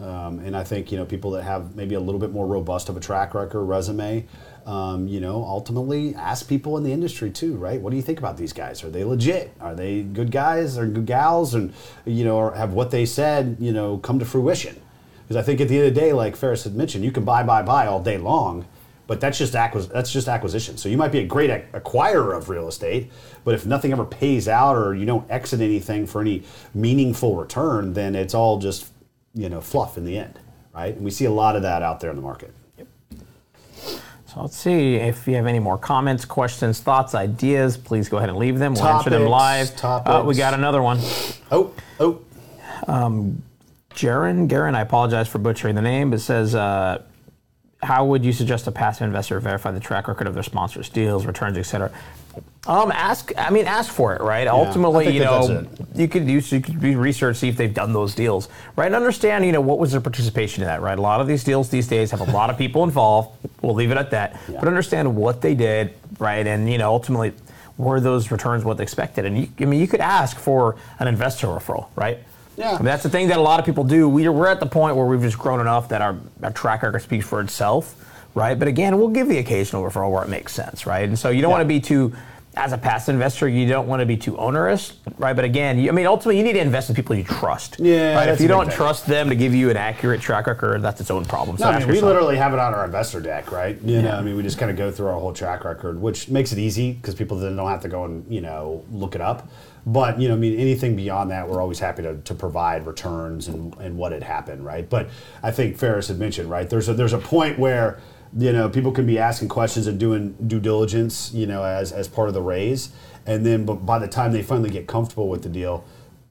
Um, 0.00 0.38
and 0.38 0.56
I 0.56 0.64
think 0.64 0.90
you 0.90 0.96
know 0.96 1.04
people 1.04 1.32
that 1.32 1.42
have 1.42 1.76
maybe 1.76 1.94
a 1.94 2.00
little 2.00 2.20
bit 2.20 2.32
more 2.32 2.46
robust 2.46 2.88
of 2.88 2.96
a 2.96 3.00
track 3.00 3.34
record, 3.34 3.64
resume, 3.64 4.26
um, 4.70 5.08
you 5.08 5.18
know, 5.18 5.42
ultimately 5.44 6.14
ask 6.14 6.48
people 6.48 6.76
in 6.76 6.84
the 6.84 6.92
industry 6.92 7.28
too, 7.28 7.56
right? 7.56 7.80
What 7.80 7.90
do 7.90 7.96
you 7.96 8.02
think 8.02 8.20
about 8.20 8.36
these 8.36 8.52
guys? 8.52 8.84
Are 8.84 8.90
they 8.90 9.02
legit? 9.02 9.52
Are 9.60 9.74
they 9.74 10.02
good 10.02 10.30
guys 10.30 10.78
or 10.78 10.86
good 10.86 11.06
gals? 11.06 11.54
And 11.54 11.72
you 12.06 12.24
know, 12.24 12.50
have 12.50 12.72
what 12.72 12.92
they 12.92 13.04
said, 13.04 13.56
you 13.58 13.72
know, 13.72 13.98
come 13.98 14.20
to 14.20 14.24
fruition? 14.24 14.80
Because 15.22 15.36
I 15.36 15.42
think 15.42 15.60
at 15.60 15.66
the 15.66 15.76
end 15.78 15.88
of 15.88 15.94
the 15.94 16.00
day, 16.00 16.12
like 16.12 16.36
Ferris 16.36 16.62
had 16.62 16.76
mentioned, 16.76 17.04
you 17.04 17.10
can 17.10 17.24
buy, 17.24 17.42
buy, 17.42 17.62
buy 17.62 17.88
all 17.88 18.00
day 18.00 18.16
long, 18.16 18.64
but 19.08 19.20
that's 19.20 19.38
just 19.38 19.54
acquis- 19.54 19.88
that's 19.88 20.12
just 20.12 20.28
acquisition. 20.28 20.76
So 20.76 20.88
you 20.88 20.96
might 20.96 21.10
be 21.10 21.18
a 21.18 21.26
great 21.26 21.50
ac- 21.50 21.64
acquirer 21.72 22.36
of 22.36 22.48
real 22.48 22.68
estate, 22.68 23.10
but 23.42 23.54
if 23.54 23.66
nothing 23.66 23.90
ever 23.90 24.04
pays 24.04 24.46
out 24.46 24.76
or 24.76 24.94
you 24.94 25.04
don't 25.04 25.28
exit 25.28 25.60
anything 25.60 26.06
for 26.06 26.20
any 26.20 26.44
meaningful 26.74 27.34
return, 27.34 27.94
then 27.94 28.14
it's 28.14 28.34
all 28.34 28.58
just 28.58 28.92
you 29.34 29.48
know 29.48 29.60
fluff 29.60 29.98
in 29.98 30.04
the 30.04 30.16
end, 30.16 30.38
right? 30.72 30.94
And 30.94 31.04
we 31.04 31.10
see 31.10 31.24
a 31.24 31.32
lot 31.32 31.56
of 31.56 31.62
that 31.62 31.82
out 31.82 31.98
there 31.98 32.10
in 32.10 32.16
the 32.16 32.22
market. 32.22 32.54
So 34.32 34.42
let's 34.42 34.56
see 34.56 34.94
if 34.94 35.26
you 35.26 35.34
have 35.34 35.46
any 35.46 35.58
more 35.58 35.76
comments, 35.76 36.24
questions, 36.24 36.78
thoughts, 36.78 37.16
ideas. 37.16 37.76
Please 37.76 38.08
go 38.08 38.18
ahead 38.18 38.28
and 38.28 38.38
leave 38.38 38.60
them. 38.60 38.74
We'll 38.74 38.86
answer 38.86 39.10
them 39.10 39.26
live. 39.26 39.74
Topics, 39.74 40.08
Uh, 40.08 40.22
we 40.24 40.36
got 40.36 40.54
another 40.54 40.80
one. 40.80 41.00
Oh, 41.50 41.72
oh, 41.98 42.20
Jaron, 43.94 44.46
Garen, 44.46 44.76
I 44.76 44.82
apologize 44.82 45.26
for 45.26 45.38
butchering 45.38 45.74
the 45.74 45.82
name, 45.82 46.10
but 46.10 46.20
it 46.20 46.22
says, 46.22 46.54
uh, 46.54 47.02
how 47.82 48.04
would 48.04 48.24
you 48.24 48.32
suggest 48.32 48.66
a 48.66 48.72
passive 48.72 49.06
investor 49.06 49.40
verify 49.40 49.70
the 49.70 49.80
track 49.80 50.08
record 50.08 50.26
of 50.26 50.34
their 50.34 50.42
sponsors, 50.42 50.88
deals, 50.88 51.26
returns, 51.26 51.56
etc.? 51.56 51.90
Um, 52.66 52.92
ask. 52.92 53.32
I 53.38 53.50
mean, 53.50 53.66
ask 53.66 53.90
for 53.92 54.14
it, 54.14 54.20
right? 54.20 54.46
Ultimately, 54.46 55.10
you 55.10 55.20
know, 55.20 55.66
you 55.94 56.06
could 56.08 56.28
use 56.28 56.52
you 56.52 56.60
could 56.60 56.78
do 56.78 56.98
research, 56.98 57.38
see 57.38 57.48
if 57.48 57.56
they've 57.56 57.72
done 57.72 57.92
those 57.94 58.14
deals, 58.14 58.48
right? 58.76 58.86
And 58.86 58.94
understand, 58.94 59.46
you 59.46 59.52
know, 59.52 59.62
what 59.62 59.78
was 59.78 59.92
their 59.92 60.00
participation 60.00 60.62
in 60.62 60.68
that, 60.68 60.82
right? 60.82 60.98
A 60.98 61.02
lot 61.02 61.20
of 61.22 61.26
these 61.26 61.42
deals 61.42 61.70
these 61.70 61.88
days 61.88 62.10
have 62.10 62.20
a 62.20 62.30
lot 62.30 62.50
of 62.50 62.58
people 62.58 62.84
involved. 62.84 63.30
We'll 63.62 63.74
leave 63.74 63.90
it 63.90 63.96
at 63.96 64.10
that. 64.10 64.38
But 64.46 64.68
understand 64.68 65.16
what 65.16 65.40
they 65.40 65.54
did, 65.54 65.94
right? 66.18 66.46
And 66.46 66.70
you 66.70 66.76
know, 66.76 66.90
ultimately, 66.90 67.32
were 67.78 67.98
those 67.98 68.30
returns 68.30 68.62
what 68.62 68.76
they 68.76 68.82
expected? 68.82 69.24
And 69.24 69.38
you, 69.38 69.48
I 69.58 69.64
mean, 69.64 69.80
you 69.80 69.88
could 69.88 70.00
ask 70.00 70.38
for 70.38 70.76
an 70.98 71.08
investor 71.08 71.46
referral, 71.46 71.86
right? 71.96 72.18
Yeah. 72.60 72.72
I 72.72 72.76
mean, 72.76 72.84
that's 72.84 73.02
the 73.02 73.08
thing 73.08 73.28
that 73.28 73.38
a 73.38 73.40
lot 73.40 73.58
of 73.58 73.64
people 73.66 73.84
do. 73.84 74.06
We're, 74.08 74.30
we're 74.32 74.46
at 74.48 74.60
the 74.60 74.66
point 74.66 74.94
where 74.94 75.06
we've 75.06 75.22
just 75.22 75.38
grown 75.38 75.60
enough 75.60 75.88
that 75.88 76.02
our, 76.02 76.16
our 76.42 76.50
track 76.52 76.82
record 76.82 77.00
speaks 77.00 77.26
for 77.26 77.40
itself, 77.40 77.94
right? 78.34 78.58
But 78.58 78.68
again, 78.68 78.98
we'll 78.98 79.08
give 79.08 79.28
the 79.28 79.38
occasional 79.38 79.82
referral 79.82 80.10
where 80.12 80.22
it 80.22 80.28
makes 80.28 80.52
sense, 80.52 80.84
right? 80.86 81.08
And 81.08 81.18
so 81.18 81.30
you 81.30 81.40
don't 81.40 81.50
Yeah. 81.50 81.56
want 81.56 81.62
to 81.62 81.68
be 81.68 81.80
too, 81.80 82.14
as 82.56 82.72
a 82.74 82.78
past 82.78 83.08
investor, 83.08 83.48
you 83.48 83.66
don't 83.66 83.86
want 83.88 84.00
to 84.00 84.06
be 84.06 84.16
too 84.18 84.36
onerous, 84.36 84.92
right? 85.16 85.34
But 85.34 85.46
again, 85.46 85.78
you, 85.78 85.88
I 85.88 85.92
mean, 85.92 86.04
ultimately, 86.06 86.36
you 86.36 86.44
need 86.44 86.52
to 86.54 86.60
invest 86.60 86.90
in 86.90 86.96
people 86.96 87.16
you 87.16 87.24
trust. 87.24 87.76
Yeah, 87.78 88.14
Right? 88.16 88.28
If 88.28 88.40
you 88.42 88.48
don't 88.48 88.66
thing. 88.66 88.76
trust 88.76 89.06
them 89.06 89.30
to 89.30 89.36
give 89.36 89.54
you 89.54 89.70
an 89.70 89.78
accurate 89.78 90.20
track 90.20 90.46
record, 90.46 90.82
that's 90.82 91.00
its 91.00 91.10
own 91.10 91.24
problem. 91.24 91.56
So 91.56 91.64
No, 91.64 91.70
I 91.70 91.78
mean, 91.78 91.88
we 91.88 91.94
yourself. 91.94 92.08
literally 92.12 92.36
have 92.36 92.52
it 92.52 92.58
on 92.58 92.74
our 92.74 92.84
investor 92.84 93.20
deck, 93.20 93.52
right? 93.52 93.80
You 93.82 94.02
know, 94.02 94.10
I 94.10 94.20
mean, 94.20 94.36
we 94.36 94.42
just 94.42 94.58
kind 94.58 94.70
of 94.70 94.76
go 94.76 94.90
through 94.90 95.06
our 95.06 95.18
whole 95.18 95.32
track 95.32 95.64
record, 95.64 95.98
which 96.02 96.28
makes 96.28 96.52
it 96.52 96.58
easy 96.58 96.92
because 96.92 97.14
people 97.14 97.38
then 97.38 97.56
don't 97.56 97.70
have 97.70 97.80
to 97.82 97.88
go 97.88 98.04
and 98.04 98.26
you 98.28 98.42
know 98.42 98.84
look 98.92 99.14
it 99.14 99.22
up. 99.22 99.48
But 99.86 100.20
you 100.20 100.28
know, 100.28 100.34
I 100.34 100.38
mean, 100.38 100.58
anything 100.58 100.96
beyond 100.96 101.30
that, 101.30 101.48
we're 101.48 101.60
always 101.60 101.78
happy 101.78 102.02
to, 102.02 102.16
to 102.16 102.34
provide 102.34 102.86
returns 102.86 103.48
and, 103.48 103.74
and 103.78 103.96
what 103.96 104.12
had 104.12 104.22
happened, 104.22 104.64
right? 104.64 104.88
But 104.88 105.08
I 105.42 105.50
think 105.50 105.78
Ferris 105.78 106.08
had 106.08 106.18
mentioned, 106.18 106.50
right? 106.50 106.68
There's 106.68 106.88
a 106.88 106.94
there's 106.94 107.12
a 107.12 107.18
point 107.18 107.58
where 107.58 107.98
you 108.36 108.52
know 108.52 108.68
people 108.68 108.92
can 108.92 109.06
be 109.06 109.18
asking 109.18 109.48
questions 109.48 109.86
and 109.86 109.98
doing 109.98 110.36
due 110.46 110.60
diligence, 110.60 111.32
you 111.32 111.46
know, 111.46 111.62
as 111.64 111.92
as 111.92 112.08
part 112.08 112.28
of 112.28 112.34
the 112.34 112.42
raise, 112.42 112.90
and 113.26 113.44
then 113.44 113.64
but 113.64 113.86
by 113.86 113.98
the 113.98 114.08
time 114.08 114.32
they 114.32 114.42
finally 114.42 114.70
get 114.70 114.86
comfortable 114.86 115.28
with 115.28 115.42
the 115.42 115.48
deal, 115.48 115.84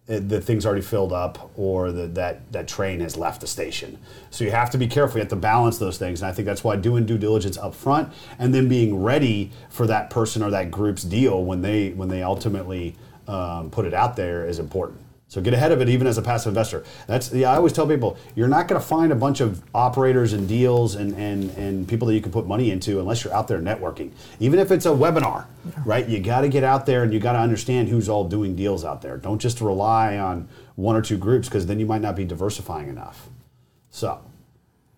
it, 0.08 0.30
the 0.30 0.42
thing's 0.42 0.66
already 0.66 0.82
filled 0.82 1.14
up 1.14 1.52
or 1.56 1.92
the, 1.92 2.08
that 2.08 2.52
that 2.52 2.68
train 2.68 3.00
has 3.00 3.18
left 3.18 3.42
the 3.42 3.48
station. 3.48 3.98
So 4.30 4.44
you 4.44 4.52
have 4.52 4.70
to 4.72 4.78
be 4.78 4.88
careful. 4.88 5.18
You 5.18 5.22
have 5.22 5.30
to 5.30 5.36
balance 5.36 5.78
those 5.78 5.98
things, 5.98 6.22
and 6.22 6.30
I 6.30 6.34
think 6.34 6.46
that's 6.46 6.64
why 6.64 6.76
doing 6.76 7.06
due 7.06 7.18
diligence 7.18 7.58
up 7.58 7.74
front 7.74 8.14
and 8.38 8.54
then 8.54 8.68
being 8.68 9.02
ready 9.02 9.52
for 9.70 9.88
that 9.88 10.10
person 10.10 10.44
or 10.44 10.52
that 10.52 10.72
group's 10.72 11.04
deal 11.04 11.44
when 11.44 11.62
they 11.62 11.90
when 11.92 12.10
they 12.10 12.24
ultimately 12.24 12.96
um, 13.30 13.70
put 13.70 13.86
it 13.86 13.94
out 13.94 14.16
there 14.16 14.46
is 14.48 14.60
important. 14.60 15.00
So 15.28 15.42
get 15.42 15.54
ahead 15.54 15.72
of 15.72 15.80
it, 15.80 15.90
even 15.90 16.08
as 16.08 16.18
a 16.18 16.24
passive 16.24 16.50
investor. 16.50 16.84
That's 17.06 17.32
yeah. 17.32 17.52
I 17.52 17.58
always 17.58 17.72
tell 17.72 17.88
people 17.88 18.18
you're 18.36 18.48
not 18.48 18.68
going 18.68 18.82
to 18.82 18.88
find 18.88 19.12
a 19.12 19.16
bunch 19.16 19.42
of 19.42 19.62
operators 19.76 20.34
and 20.34 20.48
deals 20.48 20.96
and, 20.96 21.14
and 21.14 21.52
and 21.52 21.88
people 21.88 22.08
that 22.08 22.16
you 22.16 22.22
can 22.22 22.32
put 22.32 22.48
money 22.48 22.72
into 22.72 23.00
unless 23.00 23.24
you're 23.24 23.34
out 23.34 23.48
there 23.48 23.60
networking. 23.60 24.10
Even 24.40 24.58
if 24.58 24.72
it's 24.72 24.88
a 24.88 24.90
webinar, 24.90 25.46
right? 25.86 26.10
You 26.10 26.20
got 26.20 26.42
to 26.42 26.50
get 26.50 26.64
out 26.64 26.88
there 26.88 27.04
and 27.04 27.14
you 27.14 27.20
got 27.20 27.34
to 27.34 27.40
understand 27.40 27.90
who's 27.90 28.10
all 28.10 28.24
doing 28.28 28.56
deals 28.56 28.84
out 28.84 29.04
there. 29.04 29.18
Don't 29.18 29.38
just 29.40 29.62
rely 29.62 30.18
on 30.18 30.48
one 30.76 30.96
or 30.96 31.02
two 31.04 31.18
groups 31.18 31.48
because 31.48 31.68
then 31.68 31.80
you 31.80 31.86
might 31.86 32.02
not 32.02 32.16
be 32.16 32.26
diversifying 32.26 32.90
enough. 32.90 33.30
So, 33.92 34.20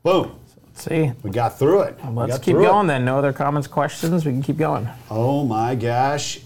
boom, 0.01 0.39
Let's 0.67 0.83
see. 0.85 1.11
we 1.23 1.31
got 1.31 1.59
through 1.59 1.81
it. 1.81 1.99
Let's 2.09 2.37
keep 2.37 2.53
through 2.55 2.63
it. 2.63 2.67
going 2.67 2.87
then. 2.87 3.03
No 3.03 3.17
other 3.17 3.33
comments, 3.33 3.67
questions? 3.67 4.25
We 4.25 4.31
can 4.31 4.41
keep 4.41 4.57
going. 4.57 4.87
Oh 5.09 5.43
my 5.43 5.75
gosh, 5.75 6.39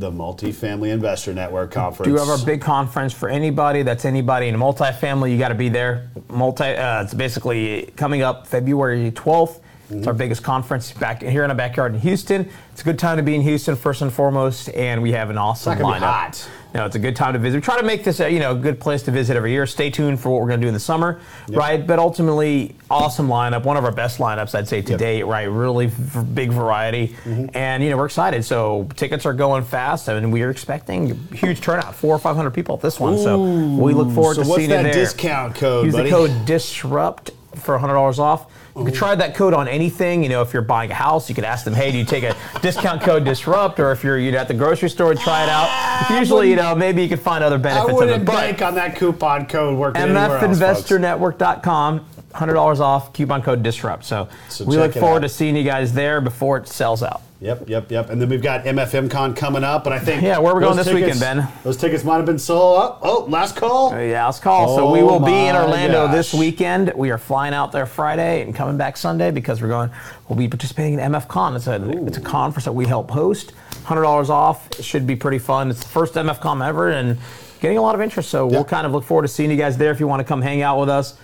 the 0.00 0.10
Multifamily 0.10 0.90
Investor 0.90 1.34
Network 1.34 1.70
conference. 1.70 2.06
Do 2.06 2.10
you 2.10 2.18
have 2.18 2.28
our 2.28 2.44
big 2.44 2.62
conference 2.62 3.12
for 3.12 3.28
anybody? 3.28 3.82
That's 3.82 4.06
anybody 4.06 4.48
in 4.48 4.56
multifamily. 4.56 5.30
You 5.30 5.38
got 5.38 5.50
to 5.50 5.54
be 5.54 5.68
there. 5.68 6.10
Multi. 6.30 6.64
Uh, 6.64 7.02
it's 7.02 7.12
basically 7.12 7.92
coming 7.96 8.22
up 8.22 8.46
February 8.46 9.10
12th. 9.12 9.60
It's 9.90 10.06
our 10.06 10.14
biggest 10.14 10.42
conference 10.42 10.92
back 10.92 11.20
here 11.22 11.42
in 11.44 11.50
our 11.50 11.56
backyard 11.56 11.94
in 11.94 12.00
Houston. 12.00 12.48
It's 12.72 12.80
a 12.80 12.84
good 12.84 12.98
time 12.98 13.16
to 13.16 13.22
be 13.24 13.34
in 13.34 13.42
Houston 13.42 13.74
first 13.74 14.02
and 14.02 14.12
foremost, 14.12 14.68
and 14.70 15.02
we 15.02 15.12
have 15.12 15.30
an 15.30 15.38
awesome 15.38 15.76
be 15.78 15.82
lineup. 15.84 15.98
hot. 15.98 16.48
No, 16.72 16.86
it's 16.86 16.94
a 16.94 17.00
good 17.00 17.16
time 17.16 17.32
to 17.32 17.40
visit. 17.40 17.56
We 17.56 17.62
try 17.62 17.76
to 17.80 17.82
make 17.84 18.04
this 18.04 18.20
a 18.20 18.30
you 18.30 18.38
know 18.38 18.52
a 18.52 18.54
good 18.54 18.78
place 18.78 19.02
to 19.02 19.10
visit 19.10 19.36
every 19.36 19.50
year. 19.50 19.66
Stay 19.66 19.90
tuned 19.90 20.20
for 20.20 20.30
what 20.30 20.40
we're 20.40 20.46
going 20.46 20.60
to 20.60 20.64
do 20.64 20.68
in 20.68 20.74
the 20.74 20.78
summer, 20.78 21.18
right? 21.48 21.84
But 21.84 21.98
ultimately, 21.98 22.76
awesome 22.88 23.26
lineup. 23.26 23.64
One 23.64 23.76
of 23.76 23.84
our 23.84 23.90
best 23.90 24.18
lineups, 24.20 24.54
I'd 24.54 24.68
say, 24.68 24.80
to 24.82 24.90
Yep. 24.92 24.98
Mm-hmm. 25.00 25.04
date. 25.04 25.22
Right, 25.24 25.44
really 25.50 25.86
v- 25.86 26.22
big 26.32 26.52
variety, 26.52 27.16
and 27.54 27.82
you 27.82 27.90
know 27.90 27.96
we're 27.96 28.06
excited. 28.06 28.44
So 28.44 28.88
tickets 28.94 29.26
are 29.26 29.32
going 29.34 29.64
fast, 29.64 30.08
I 30.08 30.12
and 30.14 30.32
we 30.32 30.42
are 30.42 30.50
expecting 30.50 31.16
huge 31.32 31.60
turnout, 31.60 31.96
four 31.96 32.14
or 32.14 32.18
five 32.20 32.36
hundred 32.36 32.52
people 32.52 32.76
at 32.76 32.80
this 32.82 33.00
one. 33.00 33.18
so 33.18 33.42
we 33.42 33.92
look 33.92 34.12
forward 34.12 34.36
so 34.36 34.44
to 34.44 34.48
what's 34.48 34.60
seeing 34.60 34.70
that 34.70 34.86
you 34.86 34.92
there. 34.92 34.94
discount 34.94 35.56
code, 35.56 35.86
Use 35.86 35.94
buddy? 35.96 36.08
the 36.10 36.16
code 36.16 36.46
disrupt 36.46 37.32
for 37.56 37.76
hundred 37.78 37.94
dollars 37.94 38.20
off. 38.20 38.46
You 38.76 38.84
could 38.84 38.94
try 38.94 39.14
that 39.14 39.34
code 39.34 39.52
on 39.52 39.66
anything. 39.68 40.22
You 40.22 40.28
know, 40.28 40.42
if 40.42 40.52
you're 40.52 40.62
buying 40.62 40.90
a 40.90 40.94
house, 40.94 41.28
you 41.28 41.34
could 41.34 41.44
ask 41.44 41.64
them, 41.64 41.74
"Hey, 41.74 41.90
do 41.90 41.98
you 41.98 42.04
take 42.04 42.24
a 42.24 42.34
discount 42.62 43.02
code 43.02 43.24
disrupt?" 43.24 43.80
Or 43.80 43.92
if 43.92 44.04
you're 44.04 44.18
you 44.18 44.32
know, 44.32 44.38
at 44.38 44.48
the 44.48 44.54
grocery 44.54 44.88
store, 44.90 45.14
try 45.14 45.42
it 45.42 45.48
out. 45.48 45.66
Ah, 45.68 46.18
usually, 46.18 46.50
you 46.50 46.56
know, 46.56 46.74
maybe 46.74 47.02
you 47.02 47.08
could 47.08 47.20
find 47.20 47.42
other 47.42 47.58
benefits 47.58 47.90
of 47.90 47.96
wouldn't 47.96 48.22
it. 48.22 48.24
But 48.24 48.32
bank 48.36 48.62
on 48.62 48.74
that 48.76 48.96
coupon 48.96 49.46
code 49.46 49.76
working 49.76 50.02
anywhere 50.02 50.38
else, 50.38 50.58
folks. 50.58 50.90
MFInvestorNetwork.com, 50.90 52.06
hundred 52.32 52.54
dollars 52.54 52.80
off. 52.80 53.12
Coupon 53.12 53.42
code 53.42 53.62
disrupt. 53.62 54.04
So, 54.04 54.28
So 54.48 54.64
we 54.64 54.76
look 54.76 54.94
forward 54.94 55.22
to 55.22 55.28
seeing 55.28 55.56
you 55.56 55.64
guys 55.64 55.92
there 55.92 56.20
before 56.20 56.56
it 56.58 56.68
sells 56.68 57.02
out. 57.02 57.22
Yep, 57.40 57.70
yep, 57.70 57.90
yep. 57.90 58.10
And 58.10 58.20
then 58.20 58.28
we've 58.28 58.42
got 58.42 58.64
MFMCon 58.64 59.34
coming 59.34 59.64
up, 59.64 59.86
and 59.86 59.94
I 59.94 59.98
think 59.98 60.22
Yeah, 60.22 60.36
where 60.38 60.52
are 60.52 60.56
we 60.56 60.60
going 60.62 60.76
this 60.76 60.86
weekend, 60.86 61.04
tickets- 61.14 61.20
Ben? 61.20 61.48
Those 61.64 61.78
tickets 61.78 62.04
might 62.04 62.16
have 62.16 62.26
been 62.26 62.38
sold 62.38 62.82
up. 62.82 62.98
Oh, 63.02 63.24
last 63.30 63.56
call. 63.56 63.94
Uh, 63.94 63.98
yeah, 63.98 64.26
let's 64.26 64.38
call. 64.38 64.76
so 64.76 64.88
Oh 64.88 64.92
we 64.92 65.02
will 65.02 65.20
be 65.20 65.32
in 65.32 65.56
Orlando 65.56 66.06
this 66.08 66.34
weekend. 66.34 66.92
We 66.94 67.10
are 67.10 67.16
flying 67.16 67.54
out 67.54 67.72
there 67.72 67.86
Friday 67.86 68.42
and 68.42 68.54
coming 68.54 68.76
back 68.76 68.98
Sunday 68.98 69.30
because 69.30 69.62
we're 69.62 69.68
going. 69.68 69.90
We'll 70.28 70.36
be 70.38 70.48
participating 70.48 70.94
in 70.94 71.00
MF 71.00 71.28
Con. 71.28 71.56
It's 71.56 71.66
a 71.66 71.76
it's 72.06 72.18
a 72.18 72.20
conference 72.20 72.66
that 72.66 72.72
we 72.72 72.86
help 72.86 73.10
host. 73.10 73.52
Hundred 73.84 74.02
dollars 74.02 74.28
off. 74.28 74.68
It 74.78 74.84
should 74.84 75.06
be 75.06 75.16
pretty 75.16 75.38
fun. 75.38 75.70
It's 75.70 75.80
the 75.82 75.88
first 75.88 76.14
MF 76.14 76.40
Con 76.40 76.60
ever 76.60 76.90
and 76.90 77.16
getting 77.60 77.78
a 77.78 77.82
lot 77.82 77.94
of 77.94 78.02
interest. 78.02 78.28
So 78.28 78.46
we'll 78.46 78.64
kind 78.64 78.86
of 78.86 78.92
look 78.92 79.02
forward 79.04 79.22
to 79.22 79.28
seeing 79.28 79.50
you 79.50 79.56
guys 79.56 79.78
there 79.78 79.90
if 79.90 79.98
you 79.98 80.06
want 80.06 80.20
to 80.20 80.24
come 80.24 80.42
hang 80.42 80.60
out 80.60 80.78
with 80.78 80.90
us. 80.90 81.14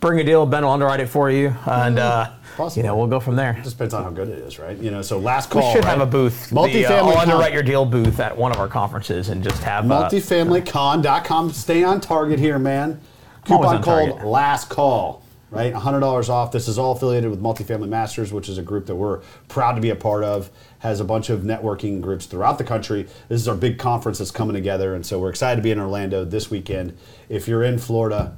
Bring 0.00 0.20
a 0.20 0.24
deal. 0.24 0.46
Ben 0.46 0.64
will 0.64 0.72
underwrite 0.72 1.00
it 1.00 1.08
for 1.08 1.30
you, 1.30 1.54
and 1.66 1.98
uh, 1.98 2.30
Possibly. 2.56 2.82
you 2.82 2.86
know 2.88 2.96
we'll 2.96 3.06
go 3.06 3.20
from 3.20 3.36
there. 3.36 3.54
Just 3.62 3.76
depends 3.76 3.94
on 3.94 4.04
how 4.04 4.10
good 4.10 4.28
it 4.28 4.38
is, 4.38 4.58
right? 4.58 4.76
You 4.78 4.90
know, 4.90 5.02
so 5.02 5.18
last 5.18 5.50
call. 5.50 5.66
We 5.68 5.74
should 5.74 5.84
right? 5.84 5.98
have 5.98 6.06
a 6.06 6.10
booth. 6.10 6.50
The, 6.50 6.56
Multifamily. 6.56 6.90
uh, 6.90 6.94
I'll 6.94 7.12
con- 7.12 7.28
underwrite 7.30 7.52
your 7.52 7.62
deal 7.62 7.84
booth 7.86 8.20
at 8.20 8.36
one 8.36 8.52
of 8.52 8.58
our 8.58 8.68
conferences 8.68 9.28
and 9.28 9.42
just 9.42 9.62
have 9.62 9.90
uh, 9.90 10.08
multifamilycon.com. 10.08 11.52
Stay 11.52 11.82
on 11.84 12.00
target 12.00 12.38
here, 12.38 12.58
man. 12.58 13.00
Coupon 13.44 13.82
called 13.82 14.08
target. 14.10 14.26
Last 14.26 14.68
Call, 14.68 15.22
right? 15.50 15.72
$100 15.72 16.28
off. 16.28 16.50
This 16.50 16.66
is 16.66 16.78
all 16.78 16.92
affiliated 16.92 17.30
with 17.30 17.40
Multifamily 17.40 17.88
Masters, 17.88 18.32
which 18.32 18.48
is 18.48 18.58
a 18.58 18.62
group 18.62 18.86
that 18.86 18.96
we're 18.96 19.20
proud 19.48 19.74
to 19.76 19.80
be 19.80 19.90
a 19.90 19.94
part 19.96 20.24
of. 20.24 20.50
Has 20.80 20.98
a 20.98 21.04
bunch 21.04 21.30
of 21.30 21.40
networking 21.42 22.00
groups 22.00 22.26
throughout 22.26 22.58
the 22.58 22.64
country. 22.64 23.04
This 23.28 23.40
is 23.40 23.46
our 23.48 23.54
big 23.54 23.78
conference 23.78 24.18
that's 24.18 24.30
coming 24.32 24.54
together, 24.54 24.94
and 24.94 25.06
so 25.06 25.18
we're 25.20 25.30
excited 25.30 25.56
to 25.56 25.62
be 25.62 25.70
in 25.70 25.78
Orlando 25.78 26.24
this 26.24 26.50
weekend. 26.50 26.96
If 27.28 27.46
you're 27.48 27.62
in 27.62 27.78
Florida, 27.78 28.36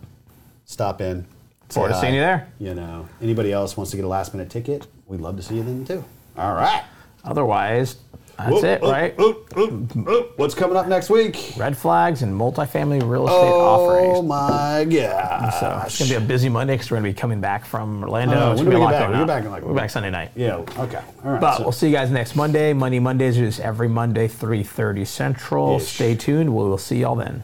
stop 0.66 1.00
in. 1.00 1.26
Forward 1.70 1.90
to 1.90 2.00
seeing 2.00 2.14
you 2.14 2.20
there. 2.20 2.48
You 2.58 2.74
know, 2.74 3.08
anybody 3.20 3.52
else 3.52 3.76
wants 3.76 3.90
to 3.90 3.96
get 3.96 4.04
a 4.04 4.08
last 4.08 4.34
minute 4.34 4.50
ticket, 4.50 4.86
we'd 5.06 5.20
love 5.20 5.36
to 5.36 5.42
see 5.42 5.56
you 5.56 5.62
then 5.62 5.84
too. 5.84 6.04
All 6.36 6.54
right. 6.54 6.82
Otherwise, 7.24 7.96
that's 8.38 8.52
Oop, 8.52 8.64
it, 8.64 8.82
oop, 8.84 8.90
right? 8.90 9.20
oop, 9.20 9.58
oop, 9.58 9.96
oop. 10.08 10.38
What's 10.38 10.54
coming 10.54 10.76
up 10.76 10.86
next 10.86 11.10
week? 11.10 11.52
Red 11.56 11.76
flags 11.76 12.22
and 12.22 12.32
multifamily 12.32 13.02
real 13.06 13.26
estate 13.26 13.36
offerings. 13.36 14.16
Oh 14.16 14.20
offerings. 14.20 14.28
my 14.28 14.84
god! 14.88 15.50
So 15.58 15.82
it's 15.84 15.98
gonna 15.98 16.10
be 16.20 16.24
a 16.24 16.26
busy 16.26 16.48
Monday 16.48 16.74
because 16.74 16.90
we're 16.90 16.98
gonna 16.98 17.08
be 17.08 17.14
coming 17.14 17.40
back 17.40 17.64
from 17.66 18.02
Orlando. 18.04 18.34
Uh, 18.50 18.52
It's 18.52 18.60
when 18.62 18.70
gonna 18.70 18.70
do 18.70 18.70
be 18.70 18.76
a 18.76 18.78
we 18.78 18.84
lot 18.84 18.90
get 18.92 18.98
back? 19.00 19.08
going 19.08 19.12
We 19.12 19.18
get 19.18 19.26
back 19.26 19.44
in, 19.44 19.50
like- 19.50 19.62
We're 19.64 19.74
back 19.74 19.90
Sunday 19.90 20.10
night. 20.10 20.30
Yeah. 20.36 20.54
Okay. 20.78 21.00
All 21.24 21.32
right. 21.32 21.40
But 21.40 21.56
so- 21.56 21.62
we'll 21.64 21.72
see 21.72 21.88
you 21.88 21.92
guys 21.92 22.10
next 22.12 22.36
Monday. 22.36 22.72
Money 22.72 23.00
Mondays 23.00 23.36
is 23.38 23.58
every 23.58 23.88
Monday, 23.88 24.28
3.30 24.28 25.04
Central. 25.04 25.76
Ish. 25.78 25.88
Stay 25.88 26.14
tuned. 26.14 26.50
We 26.50 26.62
will 26.64 26.78
see 26.78 27.00
y'all 27.00 27.16
then. 27.16 27.42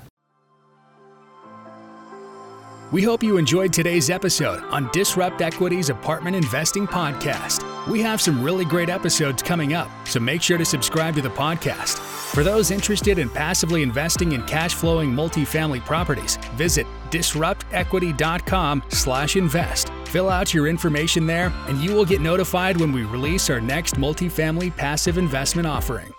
We 2.94 3.02
hope 3.02 3.22
you 3.24 3.38
enjoyed 3.38 3.72
today's 3.72 4.08
episode 4.08 4.62
on 4.70 4.88
Disrupt 4.92 5.42
Equity's 5.42 5.90
Apartment 5.90 6.36
Investing 6.36 6.86
Podcast. 6.86 7.88
We 7.88 8.00
have 8.02 8.20
some 8.20 8.40
really 8.40 8.64
great 8.64 8.88
episodes 8.88 9.42
coming 9.42 9.74
up, 9.74 9.90
so 10.06 10.20
make 10.20 10.40
sure 10.40 10.58
to 10.58 10.64
subscribe 10.64 11.16
to 11.16 11.20
the 11.20 11.28
podcast. 11.28 11.98
For 12.32 12.44
those 12.44 12.70
interested 12.70 13.18
in 13.18 13.30
passively 13.30 13.82
investing 13.82 14.30
in 14.30 14.44
cash 14.44 14.74
flowing 14.74 15.10
multifamily 15.10 15.84
properties, 15.84 16.36
visit 16.54 16.86
disruptequity.com/invest. 17.10 19.88
Fill 20.04 20.30
out 20.30 20.54
your 20.54 20.68
information 20.68 21.26
there, 21.26 21.52
and 21.66 21.80
you 21.80 21.96
will 21.96 22.04
get 22.04 22.20
notified 22.20 22.76
when 22.76 22.92
we 22.92 23.02
release 23.02 23.50
our 23.50 23.60
next 23.60 23.96
multifamily 23.96 24.70
passive 24.76 25.18
investment 25.18 25.66
offering. 25.66 26.14